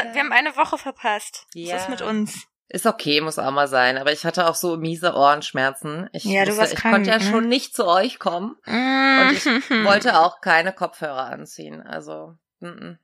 [0.00, 1.46] eine, wir haben eine Woche verpasst.
[1.54, 1.74] Ja.
[1.74, 2.46] Was ist mit uns?
[2.68, 3.98] Ist okay, muss auch mal sein.
[3.98, 6.08] Aber ich hatte auch so miese Ohrenschmerzen.
[6.12, 7.24] Ich, Ja, warst ich krank, konnte ja ne?
[7.24, 8.56] schon nicht zu euch kommen.
[8.66, 9.44] Und ich
[9.84, 11.82] wollte auch keine Kopfhörer anziehen.
[11.82, 12.98] Also, mm, mm.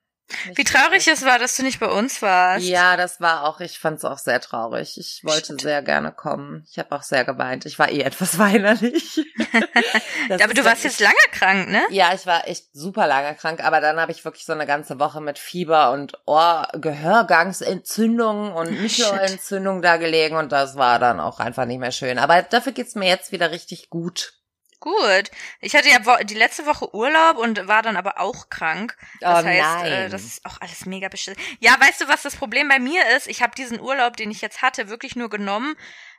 [0.47, 2.65] Nicht Wie traurig es war, dass du nicht bei uns warst.
[2.65, 4.99] Ja, das war auch, ich fand es auch sehr traurig.
[4.99, 5.61] Ich wollte Shit.
[5.61, 6.65] sehr gerne kommen.
[6.71, 7.67] Ich habe auch sehr geweint.
[7.67, 9.21] Ich war eh etwas weinerlich.
[10.31, 11.83] Aber du warst jetzt lange krank, ne?
[11.91, 14.99] Ja, ich war echt super lange krank, aber dann habe ich wirklich so eine ganze
[15.01, 18.81] Woche mit Fieber und Ohr Gehörgangsentzündung und Shit.
[18.81, 22.19] Mittelohrentzündung da gelegen und das war dann auch einfach nicht mehr schön.
[22.19, 24.40] Aber dafür geht's mir jetzt wieder richtig gut.
[24.81, 25.31] Gut.
[25.61, 28.97] Ich hatte ja die letzte Woche Urlaub und war dann aber auch krank.
[29.21, 31.41] Das oh heißt, äh, das ist auch alles mega beschissen.
[31.61, 33.27] Ja, weißt du, was das Problem bei mir ist?
[33.27, 35.77] Ich habe diesen Urlaub, den ich jetzt hatte, wirklich nur genommen,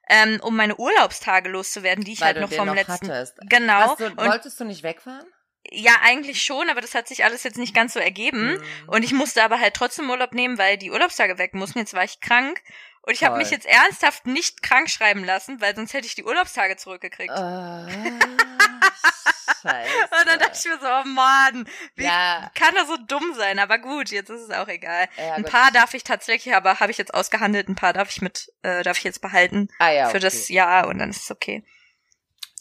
[0.07, 3.09] ähm, um meine Urlaubstage loszuwerden, die ich Weil halt noch vom noch letzten.
[3.09, 3.37] hattest.
[3.49, 3.95] Genau.
[3.95, 5.25] Du, wolltest du nicht wegfahren?
[5.69, 8.51] ja, eigentlich schon, aber das hat sich alles jetzt nicht ganz so ergeben.
[8.51, 8.63] Hm.
[8.87, 11.79] Und ich musste aber halt trotzdem Urlaub nehmen, weil die Urlaubstage weg mussten.
[11.79, 12.61] Jetzt war ich krank.
[13.03, 16.23] Und ich habe mich jetzt ernsthaft nicht krank schreiben lassen, weil sonst hätte ich die
[16.23, 17.31] Urlaubstage zurückgekriegt.
[17.31, 17.87] Ah,
[19.61, 19.91] Scheiße.
[20.19, 23.59] Und dann dachte ich mir so, oh Mann, wie ja, kann er so dumm sein?
[23.59, 25.07] Aber gut, jetzt ist es auch egal.
[25.17, 28.21] ja, Ein paar darf ich tatsächlich, aber habe ich jetzt ausgehandelt, ein paar darf ich
[28.21, 30.19] mit, äh, darf ich jetzt behalten ah, ja, für okay.
[30.19, 31.63] das Jahr und dann ist es okay.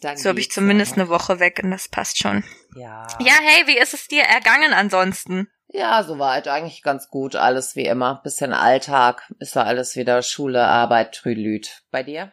[0.00, 1.02] Dann So habe ich zumindest ja.
[1.02, 2.44] eine Woche weg und das passt schon.
[2.74, 3.06] Ja.
[3.20, 5.50] Ja, hey, wie ist es dir ergangen ansonsten?
[5.72, 7.36] Ja, soweit eigentlich ganz gut.
[7.36, 8.20] Alles wie immer.
[8.24, 9.32] Bisschen Alltag.
[9.38, 11.82] Ist ja alles wieder Schule, Arbeit, Trülüt.
[11.92, 12.32] Bei dir?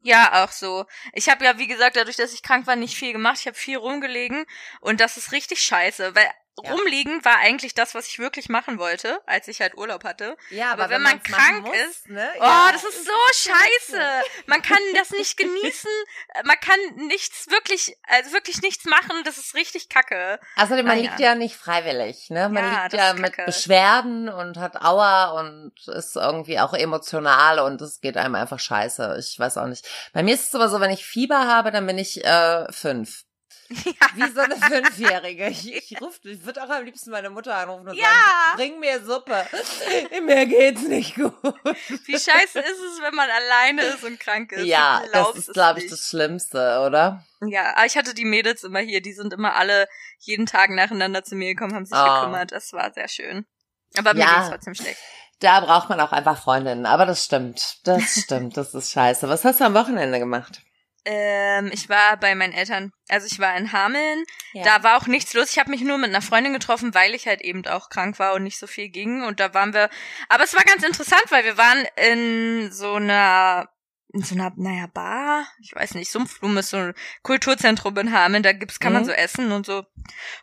[0.00, 0.86] Ja, auch so.
[1.12, 3.38] Ich habe ja, wie gesagt, dadurch, dass ich krank war, nicht viel gemacht.
[3.40, 4.44] Ich habe viel rumgelegen
[4.80, 6.28] und das ist richtig scheiße, weil
[6.62, 6.70] Ja.
[6.72, 10.36] rumliegen war eigentlich das, was ich wirklich machen wollte, als ich halt Urlaub hatte.
[10.50, 12.28] Ja, Aber wenn man man's krank machen ist- ne?
[12.38, 14.00] Oh, ja, das ist so scheiße.
[14.46, 15.90] Man kann das nicht genießen.
[16.44, 19.22] Man kann nichts wirklich, also wirklich nichts machen.
[19.24, 20.38] Das ist richtig kacke.
[20.56, 21.30] Außerdem, man Ah, liegt ja.
[21.30, 22.48] ja nicht freiwillig, ne?
[22.48, 23.44] Man liegt ja mit kacke.
[23.46, 29.16] Beschwerden und hat Aua und ist irgendwie auch emotional und es geht einem einfach scheiße.
[29.18, 29.86] Ich weiß auch nicht.
[30.12, 33.24] Bei mir ist es aber so, wenn ich Fieber habe, dann bin ich äh, fünf.
[34.14, 35.48] Wie so eine Fünfjährige.
[35.48, 38.04] Ich, ich ruf, ich würde auch am liebsten meine Mutter anrufen und Ja.
[38.04, 39.46] sagen, bring mir Suppe.
[40.24, 41.32] Mir geht's nicht gut.
[41.42, 44.64] Wie scheiße ist es, wenn man alleine ist und krank ist?
[44.66, 45.92] Ja, das ist, glaube ich, nicht.
[45.92, 47.24] das Schlimmste, oder?
[47.40, 49.00] Ja, aber ich hatte die Mädels immer hier.
[49.02, 49.88] Die sind immer alle
[50.18, 52.20] jeden Tag nacheinander zu mir gekommen, haben sich Ah.
[52.20, 52.52] gekümmert.
[52.52, 53.46] Das war sehr schön.
[53.96, 54.34] Aber mir Ja.
[54.36, 54.98] ging's trotzdem schlecht.
[55.40, 56.86] Da braucht man auch einfach Freundinnen.
[56.86, 57.78] Aber das stimmt.
[57.84, 58.56] Das stimmt.
[58.56, 59.28] Das ist scheiße.
[59.28, 60.62] Was hast du am Wochenende gemacht?
[61.04, 64.24] Ähm, ich war bei meinen Eltern, also ich war in Hameln.
[64.64, 65.50] Da war auch nichts los.
[65.50, 68.34] Ich habe mich nur mit einer Freundin getroffen, weil ich halt eben auch krank war
[68.34, 69.24] und nicht so viel ging.
[69.24, 69.90] Und da waren wir.
[70.28, 73.68] Aber es war ganz interessant, weil wir waren in so einer
[74.14, 78.42] in so einer, naja, Bar, ich weiß nicht, Sumpfblume ist so ein Kulturzentrum in Hameln,
[78.42, 79.06] da gibt's, kann man Mhm.
[79.06, 79.86] so essen und so.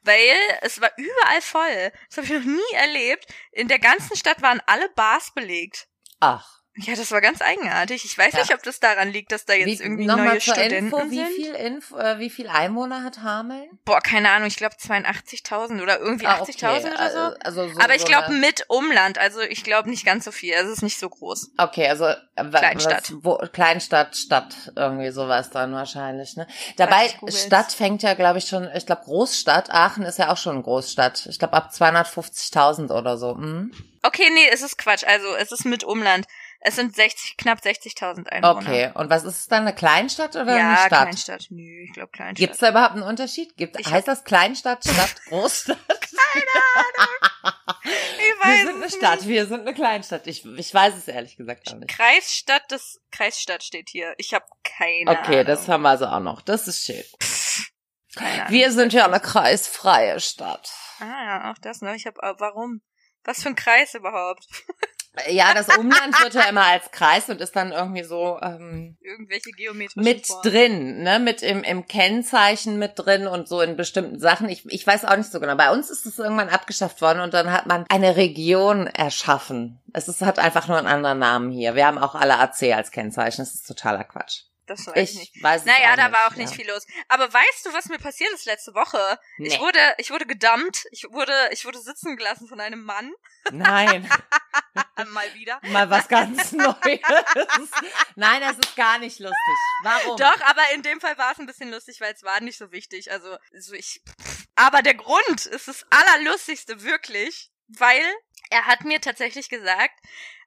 [0.02, 0.18] Weil
[0.62, 1.92] es war überall voll.
[2.08, 3.28] Das habe ich noch nie erlebt.
[3.52, 5.88] In der ganzen Stadt waren alle Bars belegt.
[6.20, 6.59] Ach.
[6.76, 8.06] Ja, das war ganz eigenartig.
[8.06, 8.40] Ich weiß Ja.
[8.40, 11.10] nicht, ob das daran liegt, dass da jetzt Wie, irgendwie nochmal neue zur Studenten Info,
[11.10, 11.28] wie sind.
[11.36, 13.68] viel, Info, äh, wie viel Einwohner hat Hameln?
[13.84, 17.18] Boah, keine Ahnung, ich glaube 82.000 oder irgendwie Ah, 80.000 oder so.
[17.20, 20.32] Also, also so Aber ich so glaube mit Umland, also ich glaube nicht ganz so
[20.32, 20.54] viel.
[20.56, 21.52] Also es ist nicht so groß.
[21.58, 22.16] Okay, also äh,
[22.50, 23.12] Kleinstadt.
[23.12, 26.48] Was, wo, Kleinstadt, Stadt, irgendwie sowas dann wahrscheinlich, ne?
[26.78, 27.10] Dabei.
[27.30, 31.26] Stadt fängt ja, glaube ich, schon, ich glaube, Großstadt, Aachen ist ja auch schon Großstadt.
[31.30, 33.36] Ich glaube, ab 250.000 oder so.
[33.36, 33.74] Hm?
[34.04, 35.04] Okay, nee, es ist Quatsch.
[35.04, 36.26] Also es ist mit Umland.
[36.62, 38.56] Es sind 60, knapp 60.000 Einwohner.
[38.58, 40.90] Okay, und was ist es dann, eine Kleinstadt oder Ja, eine Stadt?
[40.90, 41.46] Kleinstadt.
[41.52, 42.38] Nö, ich glaube Kleinstadt.
[42.38, 43.56] Gibt's da überhaupt einen Unterschied?
[43.56, 45.78] Gibt, Ich heißt das Kleinstadt, Stadt, Großstadt?
[47.84, 47.88] ich
[48.18, 50.28] Wir weiß sind eine es Stadt, wir sind eine Kleinstadt.
[50.28, 51.90] Ich, ich weiß es ehrlich gesagt auch nicht.
[51.90, 54.14] Kreisstadt des Kreisstadt steht hier.
[54.18, 55.46] Ich habe keine Okay, Ahnung.
[55.46, 56.42] das haben wir also auch noch.
[56.42, 57.04] Das ist schön.
[58.16, 58.52] keine Ahnung.
[58.54, 60.70] Wir sind ja eine kreisfreie Stadt.
[61.00, 61.94] Ah ja, auch das noch.
[61.94, 62.82] Ich habe warum?
[63.24, 64.46] Was für ein Kreis überhaupt?
[65.28, 69.52] Ja, das Umland wird ja immer als Kreis und ist dann irgendwie so ähm, Irgendwelche
[69.52, 70.44] geometrischen mit Formen.
[70.44, 74.50] drin, ne, mit im, im Kennzeichen mit drin und so in bestimmten Sachen.
[74.50, 75.56] Ich, ich weiß auch nicht so genau.
[75.56, 79.80] Bei uns ist es irgendwann abgeschafft worden und dann hat man eine Region erschaffen.
[79.94, 81.76] Es ist, hat einfach nur einen anderen Namen hier.
[81.76, 83.42] Wir haben auch alle AC als Kennzeichen.
[83.42, 84.44] Das ist totaler Quatsch.
[84.70, 85.44] Das weiß ich Ich nicht.
[85.44, 86.56] weiß Naja, da war auch nicht ja.
[86.56, 86.86] viel los.
[87.08, 89.20] Aber weißt du, was mir passiert ist letzte Woche?
[89.38, 89.60] Ich Nee.
[89.60, 90.86] wurde, ich wurde gedumpt.
[90.92, 93.12] Ich wurde, ich wurde sitzen gelassen von einem Mann.
[93.52, 94.08] Nein,
[95.08, 95.60] Mal wieder.
[95.64, 97.00] mal was ganz Neues.
[98.16, 99.38] Nein, das ist gar nicht lustig.
[99.84, 100.18] Warum?
[100.18, 102.72] Doch, aber in dem Fall war es ein bisschen lustig, weil es war nicht so
[102.72, 103.12] wichtig.
[103.12, 104.02] Also, so ich.
[104.56, 108.04] Aber der Grund ist das Allerlustigste, wirklich, weil
[108.50, 109.96] er hat mir tatsächlich gesagt,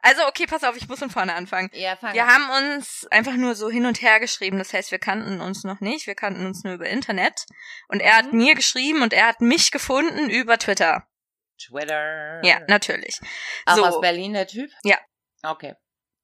[0.03, 1.71] also okay, pass auf, ich muss von vorne anfangen.
[1.73, 2.29] Ja, fang Wir an.
[2.31, 4.59] haben uns einfach nur so hin und her geschrieben.
[4.59, 6.07] Das heißt, wir kannten uns noch nicht.
[6.07, 7.47] Wir kannten uns nur über Internet.
[7.89, 8.39] Und er hat Mhm.
[8.39, 11.07] mir geschrieben und er hat mich gefunden über Twitter.
[11.59, 12.41] Twitter.
[12.45, 13.19] Ja, natürlich.
[13.67, 13.87] Auch so.
[13.87, 14.71] aus Berlin, der Typ?
[14.83, 14.99] Ja.
[15.43, 15.75] Okay.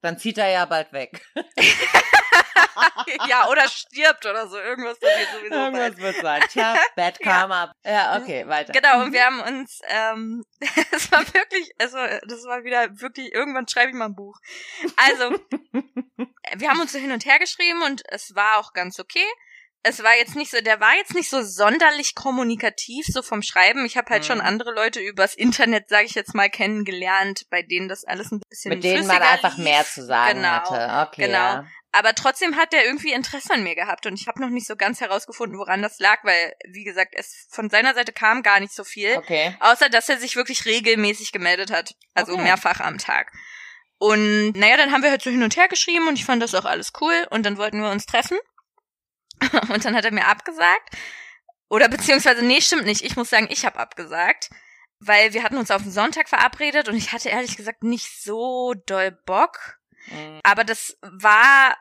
[0.03, 1.25] Dann zieht er ja bald weg.
[3.29, 4.59] ja, oder stirbt oder so.
[4.59, 5.55] Irgendwas passiert sowieso.
[5.55, 5.99] Irgendwas bald.
[5.99, 6.43] wird sein.
[6.51, 7.73] Tja, Bad Karma.
[7.85, 7.93] Ja.
[7.93, 8.73] ja, okay, weiter.
[8.73, 10.45] Genau, und wir haben uns, ähm,
[10.93, 14.39] es war wirklich, also das war wieder wirklich, irgendwann schreibe ich mal ein Buch.
[14.97, 15.39] Also,
[16.57, 19.27] wir haben uns so hin und her geschrieben und es war auch ganz okay
[19.83, 23.85] es war jetzt nicht so, der war jetzt nicht so sonderlich kommunikativ, so vom Schreiben.
[23.85, 24.27] Ich habe halt mhm.
[24.27, 28.41] schon andere Leute übers Internet, sage ich jetzt mal, kennengelernt, bei denen das alles ein
[28.49, 29.65] bisschen Mit denen man einfach lief.
[29.65, 31.09] mehr zu sagen genau, hatte.
[31.09, 31.39] Okay, genau.
[31.39, 31.67] Ja.
[31.93, 34.77] Aber trotzdem hat er irgendwie Interesse an mir gehabt und ich habe noch nicht so
[34.77, 38.75] ganz herausgefunden, woran das lag, weil, wie gesagt, es von seiner Seite kam gar nicht
[38.75, 39.17] so viel.
[39.17, 39.57] Okay.
[39.61, 41.95] Außer, dass er sich wirklich regelmäßig gemeldet hat.
[42.15, 42.43] Also okay.
[42.43, 43.33] mehrfach am Tag.
[43.99, 46.55] Und naja, dann haben wir halt so hin und her geschrieben und ich fand das
[46.55, 48.39] auch alles cool und dann wollten wir uns treffen.
[49.69, 50.97] Und dann hat er mir abgesagt.
[51.69, 53.03] Oder beziehungsweise, nee, stimmt nicht.
[53.03, 54.51] Ich muss sagen, ich habe abgesagt.
[55.01, 58.75] Weil wir hatten uns auf den Sonntag verabredet und ich hatte ehrlich gesagt nicht so
[58.87, 59.78] doll Bock.
[60.11, 60.41] Mhm.
[60.43, 61.77] Aber das war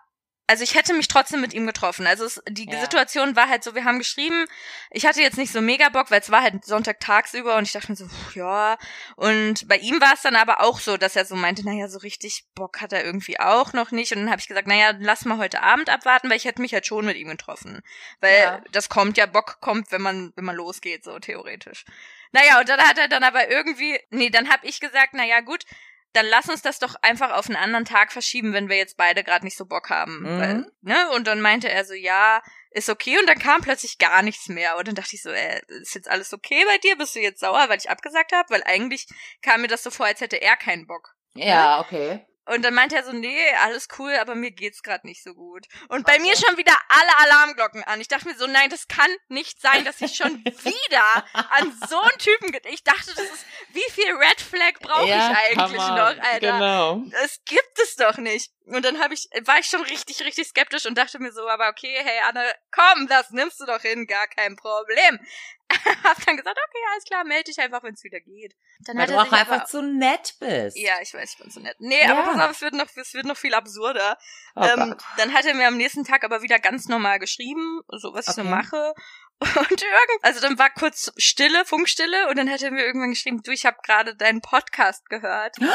[0.50, 2.08] also ich hätte mich trotzdem mit ihm getroffen.
[2.08, 2.80] Also es, die ja.
[2.80, 4.46] Situation war halt so, wir haben geschrieben,
[4.92, 7.74] ich hatte jetzt nicht so mega Bock, weil es war halt Sonntag tagsüber und ich
[7.74, 8.78] dachte mir so, pff, ja.
[9.18, 12.00] Und bei ihm war es dann aber auch so, dass er so meinte, naja, so
[12.00, 14.14] richtig Bock hat er irgendwie auch noch nicht.
[14.14, 16.74] Und dann habe ich gesagt, naja, lass mal heute Abend abwarten, weil ich hätte mich
[16.74, 17.82] halt schon mit ihm getroffen.
[18.22, 18.62] Weil ja.
[18.72, 21.84] das kommt ja, Bock kommt, wenn man, wenn man losgeht, so theoretisch.
[22.32, 25.66] Naja, und dann hat er dann aber irgendwie, nee, dann hab ich gesagt, naja, gut,
[26.14, 29.24] dann lass uns das doch einfach auf einen anderen Tag verschieben, wenn wir jetzt beide
[29.24, 30.22] gerade nicht so Bock haben.
[30.22, 30.40] Mhm.
[30.40, 31.10] Weil, ne?
[31.12, 33.20] Und dann meinte er so, ja, ist okay.
[33.20, 34.78] Und dann kam plötzlich gar nichts mehr.
[34.78, 36.98] Und dann dachte ich so, äh, ist jetzt alles okay bei dir?
[36.98, 38.50] Bist du jetzt sauer, weil ich abgesagt habe?
[38.50, 39.08] Weil eigentlich
[39.42, 41.14] kam mir das so vor, als hätte er keinen Bock.
[41.36, 41.86] Ja, ne?
[41.86, 42.26] okay.
[42.48, 45.66] Und dann meinte er so, nee, alles cool, aber mir geht's gerade nicht so gut.
[45.90, 46.22] Und bei okay.
[46.22, 48.00] mir schon wieder alle Alarmglocken an.
[48.00, 52.00] Ich dachte mir so, nein, das kann nicht sein, dass ich schon wieder an so
[52.00, 52.66] einen Typen geht.
[52.68, 56.40] Ich dachte, das ist, wie viel Red Flag brauche ja, ich eigentlich noch, Alter?
[56.40, 57.02] Genau.
[57.12, 58.52] Das gibt es doch nicht.
[58.66, 61.70] Und dann habe ich, war ich schon richtig, richtig skeptisch und dachte mir so, aber
[61.70, 65.20] okay, hey Anne, komm, das nimmst du doch hin, gar kein Problem.
[66.04, 68.56] hab dann gesagt, okay, alles klar, melde dich einfach, wenn es wieder geht.
[68.80, 70.78] Dann Weil du auch einfach aber, zu nett bist.
[70.78, 71.76] Ja, ich weiß, ich bin zu nett.
[71.80, 72.12] Nee, ja.
[72.12, 74.18] aber pass auf, es wird noch, es wird noch viel absurder.
[74.56, 78.14] Oh ähm, dann hat er mir am nächsten Tag aber wieder ganz normal geschrieben, so
[78.14, 78.42] was okay.
[78.42, 78.94] ich so mache.
[79.40, 83.44] Und irgend, also dann war kurz Stille, Funkstille, und dann hat er mir irgendwann geschrieben,
[83.44, 85.56] du, ich habe gerade deinen Podcast gehört.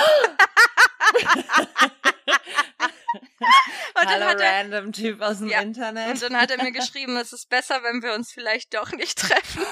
[4.03, 6.11] und dann random er, Typ aus dem ja, Internet.
[6.11, 9.19] Und dann hat er mir geschrieben, es ist besser, wenn wir uns vielleicht doch nicht
[9.19, 9.65] treffen.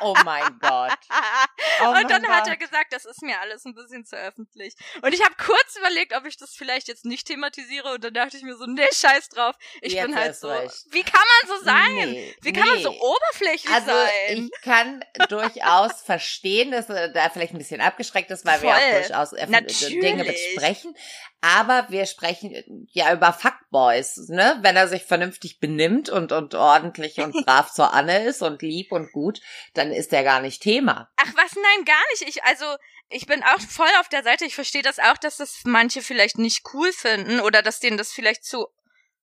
[0.00, 0.98] oh mein Gott.
[1.82, 2.30] Oh und dann Gott.
[2.30, 4.74] hat er gesagt, das ist mir alles ein bisschen zu öffentlich.
[5.02, 7.94] Und ich habe kurz überlegt, ob ich das vielleicht jetzt nicht thematisiere.
[7.94, 9.56] Und dann dachte ich mir so, nee, scheiß drauf.
[9.80, 10.48] Ich jetzt bin halt so.
[10.48, 10.86] Recht.
[10.90, 11.94] Wie kann man so sein?
[11.94, 12.70] Nee, wie kann nee.
[12.70, 14.50] man so oberflächlich also, sein?
[14.52, 18.70] Ich kann durchaus verstehen, dass er da vielleicht ein bisschen abgeschreckt ist, weil Voll.
[18.70, 19.30] wir auch durchaus
[19.90, 20.94] Dinge besprechen.
[21.44, 24.58] Aber wir sprechen ja über Fuckboys, ne?
[24.60, 28.92] Wenn er sich vernünftig benimmt und, und ordentlich und brav zur Anne ist und lieb
[28.92, 29.40] und gut,
[29.74, 31.10] dann ist der gar nicht Thema.
[31.16, 32.22] Ach was, nein, gar nicht.
[32.28, 32.64] Ich, also,
[33.08, 34.44] ich bin auch voll auf der Seite.
[34.44, 38.12] Ich verstehe das auch, dass das manche vielleicht nicht cool finden oder dass denen das
[38.12, 38.66] vielleicht zu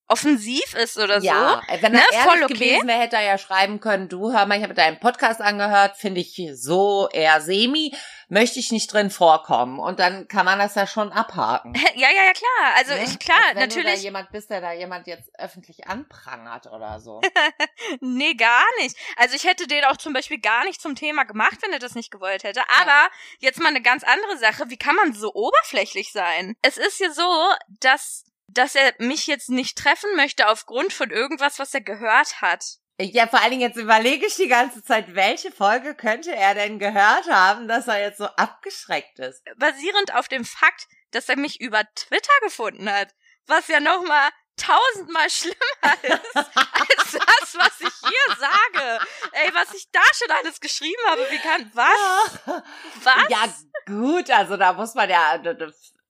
[0.09, 1.73] offensiv ist oder ja, so.
[1.73, 2.05] Ja, wenn er ne?
[2.11, 2.53] ehrlich Voll okay.
[2.53, 5.97] gewesen wäre, hätte er ja schreiben können, du hör mal, ich habe deinen Podcast angehört,
[5.97, 7.93] finde ich so eher semi,
[8.29, 9.79] möchte ich nicht drin vorkommen.
[9.79, 11.73] Und dann kann man das ja schon abhaken.
[11.95, 12.75] Ja, ja, ja, klar.
[12.77, 13.03] Also ne?
[13.03, 13.85] ich, klar, Als wenn natürlich.
[13.87, 17.19] Wenn da jemand bist, der da jemand jetzt öffentlich anprangert oder so.
[17.99, 18.95] nee, gar nicht.
[19.17, 21.95] Also ich hätte den auch zum Beispiel gar nicht zum Thema gemacht, wenn er das
[21.95, 22.61] nicht gewollt hätte.
[22.79, 23.09] Aber ja.
[23.39, 24.69] jetzt mal eine ganz andere Sache.
[24.69, 26.55] Wie kann man so oberflächlich sein?
[26.61, 31.59] Es ist ja so, dass dass er mich jetzt nicht treffen möchte aufgrund von irgendwas,
[31.59, 32.79] was er gehört hat.
[33.01, 36.79] Ja, vor allen Dingen jetzt überlege ich die ganze Zeit, welche Folge könnte er denn
[36.79, 39.41] gehört haben, dass er jetzt so abgeschreckt ist?
[39.55, 43.15] Basierend auf dem Fakt, dass er mich über Twitter gefunden hat,
[43.47, 45.55] was ja nochmal tausendmal schlimmer
[46.03, 48.99] ist als das, was ich hier sage.
[49.31, 52.63] Ey, was ich da schon alles geschrieben habe, wie kann, was?
[53.03, 53.29] Was?
[53.29, 53.45] Ja,
[53.85, 55.37] gut, also da muss man ja,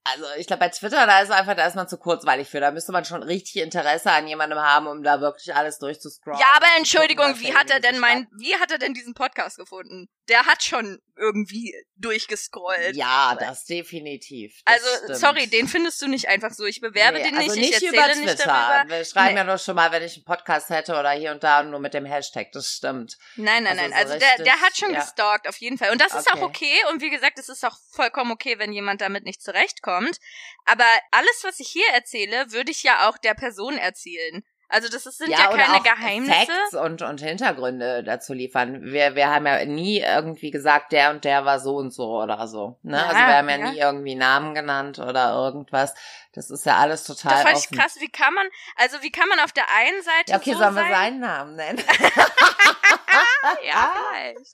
[0.03, 2.60] also ich glaube, bei Twitter, da ist einfach, da ist man zu kurzweilig für.
[2.60, 6.39] Da müsste man schon richtig Interesse an jemandem haben, um da wirklich alles durchzuscrollen.
[6.39, 10.10] Ja, aber Entschuldigung, wie hat er denn mein, wie hat er denn diesen Podcast gefunden?
[10.30, 12.96] Der hat schon irgendwie durchgescrollt.
[12.96, 14.62] Ja, das definitiv.
[14.66, 15.18] Das also, stimmt.
[15.18, 16.66] sorry, den findest du nicht einfach so.
[16.66, 18.20] Ich bewerbe nee, den nicht, also nicht ich über Twitter.
[18.22, 18.90] Nicht darüber.
[18.90, 19.40] Wir schreiben nee.
[19.40, 21.94] ja nur schon mal, wenn ich einen Podcast hätte oder hier und da nur mit
[21.94, 22.52] dem Hashtag.
[22.54, 23.18] Das stimmt.
[23.36, 23.92] Nein, nein, also nein.
[23.92, 25.02] So also richtig, der, der hat schon ja.
[25.02, 25.92] gestalkt, auf jeden Fall.
[25.92, 26.40] Und das ist okay.
[26.40, 26.76] auch okay.
[26.92, 30.18] Und wie gesagt, es ist auch vollkommen okay, wenn jemand damit nicht zurechtkommt.
[30.66, 34.44] Aber alles, was ich hier erzähle, würde ich ja auch der Person erzählen.
[34.70, 36.32] Also das ist, sind ja, ja keine Geheimnisse.
[36.32, 38.84] Facts und, und Hintergründe dazu liefern.
[38.84, 42.48] Wir, wir haben ja nie irgendwie gesagt, der und der war so und so oder
[42.48, 42.78] so.
[42.84, 42.98] Ne?
[42.98, 45.96] Ja, also wir haben ja, ja, nie irgendwie Namen genannt oder irgendwas.
[46.34, 47.32] Das ist ja alles total.
[47.32, 47.98] Das fand ich krass.
[48.00, 50.32] Wie kann man, also wie kann man auf der einen Seite.
[50.32, 51.84] Ja, okay, so sollen wir seinen Namen nennen?
[53.65, 53.93] ja,
[54.24, 54.53] vielleicht.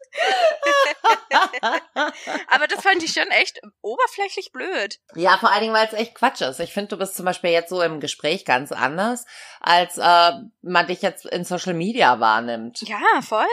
[2.47, 4.99] Aber das fand ich schon echt oberflächlich blöd.
[5.15, 6.59] Ja, vor allen Dingen, weil es echt Quatsch ist.
[6.59, 9.25] Ich finde, du bist zum Beispiel jetzt so im Gespräch ganz anders,
[9.59, 12.81] als äh, man dich jetzt in Social Media wahrnimmt.
[12.81, 13.45] Ja, voll.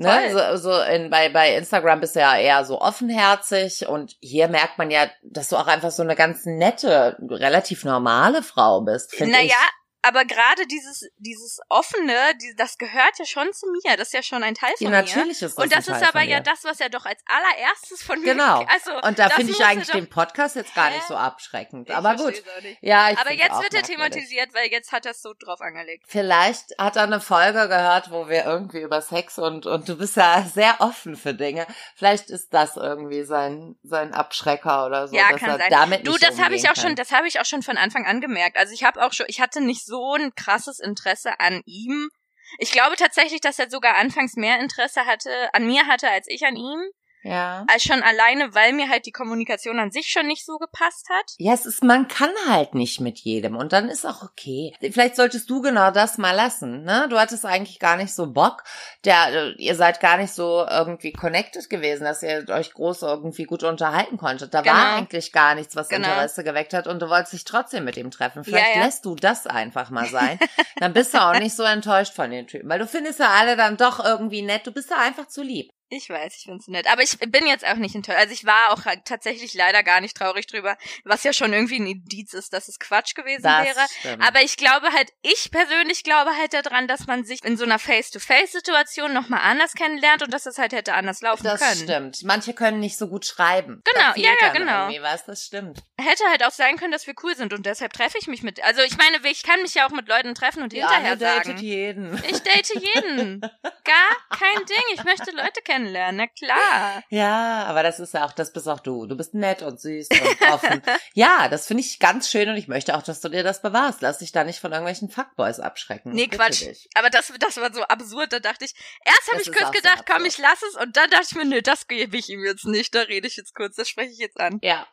[0.00, 0.30] Ne?
[0.32, 4.78] So, so in, bei, bei Instagram bist du ja eher so offenherzig und hier merkt
[4.78, 9.14] man ja, dass du auch einfach so eine ganz nette, relativ normale Frau bist.
[9.20, 9.54] Naja, ich
[10.02, 13.96] aber gerade dieses, dieses offene, die, das gehört ja schon zu mir.
[13.96, 15.02] Das ist ja schon ein Teil von ja, mir.
[15.02, 18.20] Natürlich ist das Und das ist aber ja das, was ja doch als allererstes von
[18.20, 18.32] mir.
[18.32, 18.66] Genau.
[18.70, 21.88] Also, und da finde ich eigentlich den Podcast jetzt gar nicht so abschreckend.
[21.88, 22.40] Ich aber gut.
[22.80, 26.04] Ja, ich aber jetzt wird er thematisiert, weil jetzt hat er es so drauf angelegt.
[26.06, 30.16] Vielleicht hat er eine Folge gehört, wo wir irgendwie über Sex und, und du bist
[30.16, 31.66] ja sehr offen für Dinge.
[31.96, 35.16] Vielleicht ist das irgendwie sein, sein Abschrecker oder so.
[35.16, 35.70] Ja, kann sein.
[35.70, 36.82] Damit du, das habe ich auch kann.
[36.82, 38.56] schon, das habe ich auch schon von Anfang an gemerkt.
[38.56, 42.10] Also ich habe auch schon, ich hatte nicht so ein krasses Interesse an ihm.
[42.58, 46.44] Ich glaube tatsächlich, dass er sogar anfangs mehr Interesse hatte, an mir hatte, als ich
[46.44, 46.90] an ihm.
[47.22, 47.64] Ja.
[47.68, 51.34] Als schon alleine, weil mir halt die Kommunikation an sich schon nicht so gepasst hat.
[51.38, 54.72] Ja, es ist, man kann halt nicht mit jedem und dann ist auch okay.
[54.80, 57.06] Vielleicht solltest du genau das mal lassen, ne?
[57.10, 58.64] Du hattest eigentlich gar nicht so Bock.
[59.04, 63.62] Der, ihr seid gar nicht so irgendwie connected gewesen, dass ihr euch groß irgendwie gut
[63.62, 64.54] unterhalten konntet.
[64.54, 64.74] Da genau.
[64.74, 66.08] war eigentlich gar nichts, was genau.
[66.08, 68.44] Interesse geweckt hat und du wolltest dich trotzdem mit ihm treffen.
[68.44, 68.86] Vielleicht ja, ja.
[68.86, 70.38] lässt du das einfach mal sein.
[70.76, 73.56] dann bist du auch nicht so enttäuscht von den Typen, weil du findest ja alle
[73.56, 74.66] dann doch irgendwie nett.
[74.66, 75.70] Du bist ja einfach zu lieb.
[75.92, 76.86] Ich weiß, ich find's nett.
[76.86, 78.16] Aber ich bin jetzt auch nicht enttäuscht.
[78.16, 81.80] Also ich war auch halt tatsächlich leider gar nicht traurig drüber, was ja schon irgendwie
[81.80, 83.86] ein Indiz ist, dass es Quatsch gewesen das wäre.
[83.98, 84.22] Stimmt.
[84.24, 87.80] Aber ich glaube halt, ich persönlich glaube halt daran, dass man sich in so einer
[87.80, 91.86] Face-to-Face-Situation nochmal anders kennenlernt und dass es halt hätte anders laufen das können.
[91.86, 92.22] Das stimmt.
[92.22, 93.82] Manche können nicht so gut schreiben.
[93.92, 95.02] Genau, ja, ja, genau.
[95.02, 95.82] Was, das stimmt.
[95.98, 98.62] Hätte halt auch sein können, dass wir cool sind und deshalb treffe ich mich mit.
[98.62, 101.46] Also ich meine, ich kann mich ja auch mit Leuten treffen und ja, hinterher datet
[101.46, 101.58] sagen.
[101.58, 102.22] jeden.
[102.28, 103.40] Ich date jeden.
[103.84, 104.84] Gar kein Ding.
[104.94, 105.79] Ich möchte Leute kennenlernen.
[105.82, 107.02] Na klar.
[107.08, 109.06] Ja, aber das ist ja auch, das bist auch du.
[109.06, 110.82] Du bist nett und süß und offen.
[111.14, 114.02] ja, das finde ich ganz schön und ich möchte auch, dass du dir das bewahrst.
[114.02, 116.12] Lass dich da nicht von irgendwelchen Fuckboys abschrecken.
[116.12, 116.62] Nee, Quatsch.
[116.62, 116.88] Dich.
[116.94, 118.32] Aber das, das war so absurd.
[118.32, 121.26] Da dachte ich, erst habe ich kurz gedacht, komm, ich lass es und dann dachte
[121.30, 122.94] ich mir, nö, das gebe ich ihm jetzt nicht.
[122.94, 124.58] Da rede ich jetzt kurz, das spreche ich jetzt an.
[124.62, 124.86] Ja,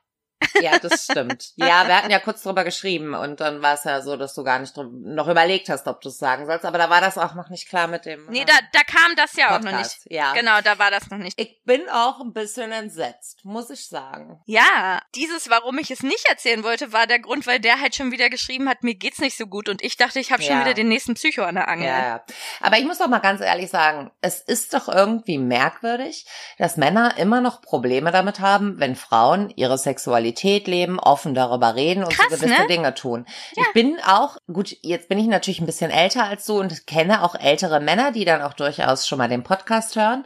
[0.61, 1.53] ja, das stimmt.
[1.55, 4.43] Ja, wir hatten ja kurz drüber geschrieben und dann war es ja so, dass du
[4.43, 6.65] gar nicht noch überlegt hast, ob du es sagen sollst.
[6.65, 8.25] Aber da war das auch noch nicht klar mit dem.
[8.29, 9.67] Nee, da, da kam das ja Podcast.
[9.67, 9.97] auch noch nicht.
[10.05, 10.33] Ja.
[10.33, 11.39] Genau, da war das noch nicht.
[11.39, 14.39] Ich bin auch ein bisschen entsetzt, muss ich sagen.
[14.45, 18.11] Ja, dieses, warum ich es nicht erzählen wollte, war der Grund, weil der halt schon
[18.11, 20.61] wieder geschrieben hat, mir geht's nicht so gut und ich dachte, ich habe schon ja.
[20.61, 21.87] wieder den nächsten Psycho an der Angel.
[21.87, 22.23] Ja, ja.
[22.61, 26.25] Aber ich muss doch mal ganz ehrlich sagen, es ist doch irgendwie merkwürdig,
[26.57, 30.26] dass Männer immer noch Probleme damit haben, wenn Frauen ihre Sexualität
[30.67, 32.67] leben, offen darüber reden und Krass, so gewisse ne?
[32.67, 33.25] Dinge tun.
[33.55, 33.63] Ja.
[33.65, 37.23] Ich bin auch, gut, jetzt bin ich natürlich ein bisschen älter als du und kenne
[37.23, 40.25] auch ältere Männer, die dann auch durchaus schon mal den Podcast hören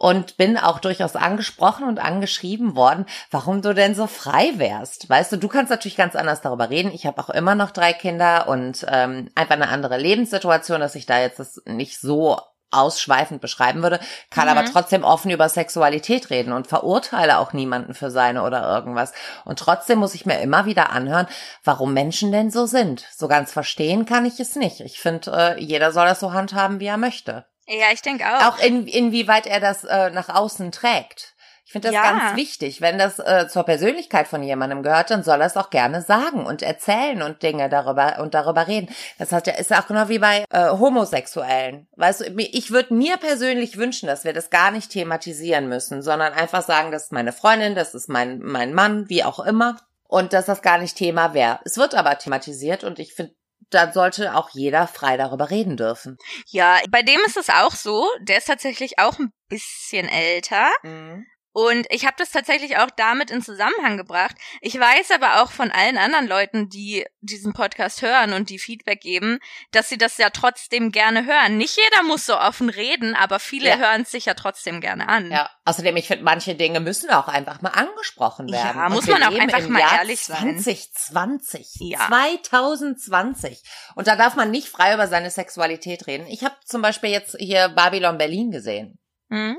[0.00, 5.10] und bin auch durchaus angesprochen und angeschrieben worden, warum du denn so frei wärst.
[5.10, 6.90] Weißt du, du kannst natürlich ganz anders darüber reden.
[6.90, 11.04] Ich habe auch immer noch drei Kinder und ähm, einfach eine andere Lebenssituation, dass ich
[11.04, 14.00] da jetzt das nicht so ausschweifend beschreiben würde,
[14.30, 14.56] kann mhm.
[14.56, 19.12] aber trotzdem offen über Sexualität reden und verurteile auch niemanden für seine oder irgendwas.
[19.44, 21.26] Und trotzdem muss ich mir immer wieder anhören,
[21.64, 23.06] warum Menschen denn so sind.
[23.16, 24.80] So ganz verstehen kann ich es nicht.
[24.80, 27.44] Ich finde, äh, jeder soll das so handhaben, wie er möchte.
[27.66, 28.54] Ja, ich denke auch.
[28.54, 31.34] Auch in, inwieweit er das äh, nach außen trägt.
[31.70, 32.02] Ich finde das ja.
[32.02, 32.80] ganz wichtig.
[32.80, 36.44] Wenn das äh, zur Persönlichkeit von jemandem gehört, dann soll er es auch gerne sagen
[36.44, 38.92] und erzählen und Dinge darüber und darüber reden.
[39.20, 41.86] Das heißt ja, ist auch genau wie bei äh, Homosexuellen.
[41.94, 46.32] Weißt du, ich würde mir persönlich wünschen, dass wir das gar nicht thematisieren müssen, sondern
[46.32, 49.76] einfach sagen, das ist meine Freundin, das ist mein, mein Mann, wie auch immer.
[50.08, 51.60] Und dass das gar nicht Thema wäre.
[51.64, 53.32] Es wird aber thematisiert und ich finde,
[53.70, 56.18] dann sollte auch jeder frei darüber reden dürfen.
[56.48, 58.08] Ja, bei dem ist es auch so.
[58.22, 60.68] Der ist tatsächlich auch ein bisschen älter.
[60.82, 61.26] Mhm.
[61.52, 64.36] Und ich habe das tatsächlich auch damit in Zusammenhang gebracht.
[64.60, 69.00] Ich weiß aber auch von allen anderen Leuten, die diesen Podcast hören und die Feedback
[69.00, 69.40] geben,
[69.72, 71.58] dass sie das ja trotzdem gerne hören.
[71.58, 73.76] Nicht jeder muss so offen reden, aber viele ja.
[73.78, 75.30] hören es sich ja trotzdem gerne an.
[75.30, 78.78] Ja, außerdem, ich finde, manche Dinge müssen auch einfach mal angesprochen werden.
[78.78, 81.40] Ja, muss man auch einfach mal Jahr ehrlich 2020, sein.
[81.40, 82.06] 2020, ja.
[82.06, 83.62] 2020.
[83.96, 86.26] Und da darf man nicht frei über seine Sexualität reden.
[86.28, 88.98] Ich habe zum Beispiel jetzt hier Babylon Berlin gesehen.
[89.28, 89.58] Mhm.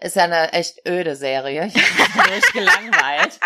[0.00, 1.66] Ist ja eine echt öde Serie.
[1.66, 1.74] Ich
[2.16, 3.40] habe mich gelangweilt.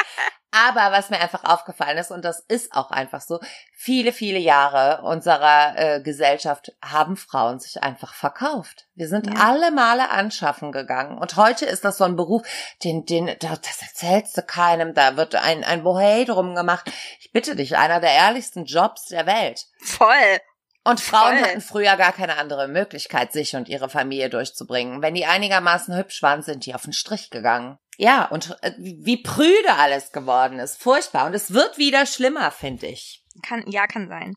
[0.54, 3.40] Aber was mir einfach aufgefallen ist, und das ist auch einfach so,
[3.74, 8.86] viele, viele Jahre unserer äh, Gesellschaft haben Frauen sich einfach verkauft.
[8.94, 9.32] Wir sind ja.
[9.40, 11.16] alle Male anschaffen gegangen.
[11.16, 12.42] Und heute ist das so ein Beruf,
[12.84, 16.84] den, den, das erzählst du keinem, da wird ein, ein Bohey drum gemacht.
[17.20, 19.64] Ich bitte dich, einer der ehrlichsten Jobs der Welt.
[19.80, 20.38] Voll.
[20.84, 21.46] Und Frauen Voll.
[21.46, 25.00] hatten früher gar keine andere Möglichkeit, sich und ihre Familie durchzubringen.
[25.00, 27.78] Wenn die einigermaßen hübsch waren, sind die auf den Strich gegangen.
[27.98, 30.82] Ja, und äh, wie prüde alles geworden ist.
[30.82, 31.26] Furchtbar.
[31.26, 33.24] Und es wird wieder schlimmer, finde ich.
[33.42, 34.34] Kann, ja, kann sein.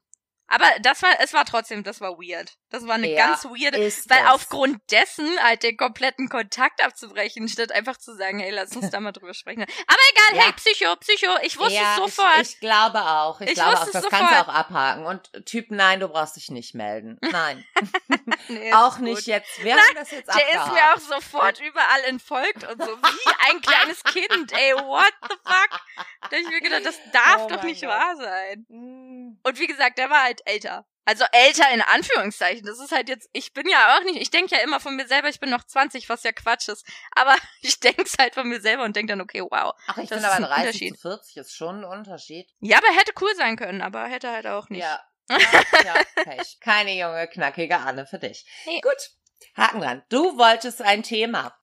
[0.48, 2.54] Aber das war, es war trotzdem, das war weird.
[2.70, 4.34] Das war eine ja, ganz weirde, weil das.
[4.34, 9.00] aufgrund dessen halt den kompletten Kontakt abzubrechen, statt einfach zu sagen, hey, lass uns da
[9.00, 9.64] mal drüber sprechen.
[9.64, 10.44] Aber egal, ja.
[10.44, 12.42] hey, Psycho, Psycho, ich wusste ja, es sofort.
[12.42, 14.12] Ich, ich, glaube auch, ich, ich glaube auch, das sofort.
[14.12, 15.06] kannst du auch abhaken.
[15.06, 17.18] Und Typ, nein, du brauchst dich nicht melden.
[17.36, 17.66] Nein.
[18.48, 19.64] nee, auch nicht jetzt.
[19.64, 23.62] Wir haben das jetzt Der ist mir auch sofort überall entfolgt und so wie ein
[23.62, 25.82] kleines Kind, ey, what the fuck?
[26.22, 27.90] Da hab ich mir gedacht, das darf oh doch nicht Gott.
[27.90, 28.66] wahr sein.
[29.25, 29.39] Mm.
[29.44, 30.86] Und wie gesagt, der war halt älter.
[31.08, 32.65] Also älter in Anführungszeichen.
[32.65, 35.08] Das ist halt jetzt, ich bin ja auch nicht, ich denke ja immer von mir
[35.08, 36.86] selber, ich bin noch 20, was ja Quatsch ist.
[37.12, 39.74] Aber ich denke es halt von mir selber und denke dann, okay, wow.
[39.88, 42.50] Ach, ich finde aber 30 zu 40 ist schon ein Unterschied.
[42.60, 44.82] Ja, aber hätte cool sein können, aber hätte halt auch nicht.
[44.82, 45.01] Ja.
[45.27, 45.39] Ja,
[45.84, 46.60] ja Pech.
[46.60, 48.46] Keine junge, knackige Anne für dich.
[48.67, 48.79] Nee.
[48.82, 49.10] Gut.
[49.55, 50.03] Haken dran.
[50.10, 51.58] Du wolltest ein Thema.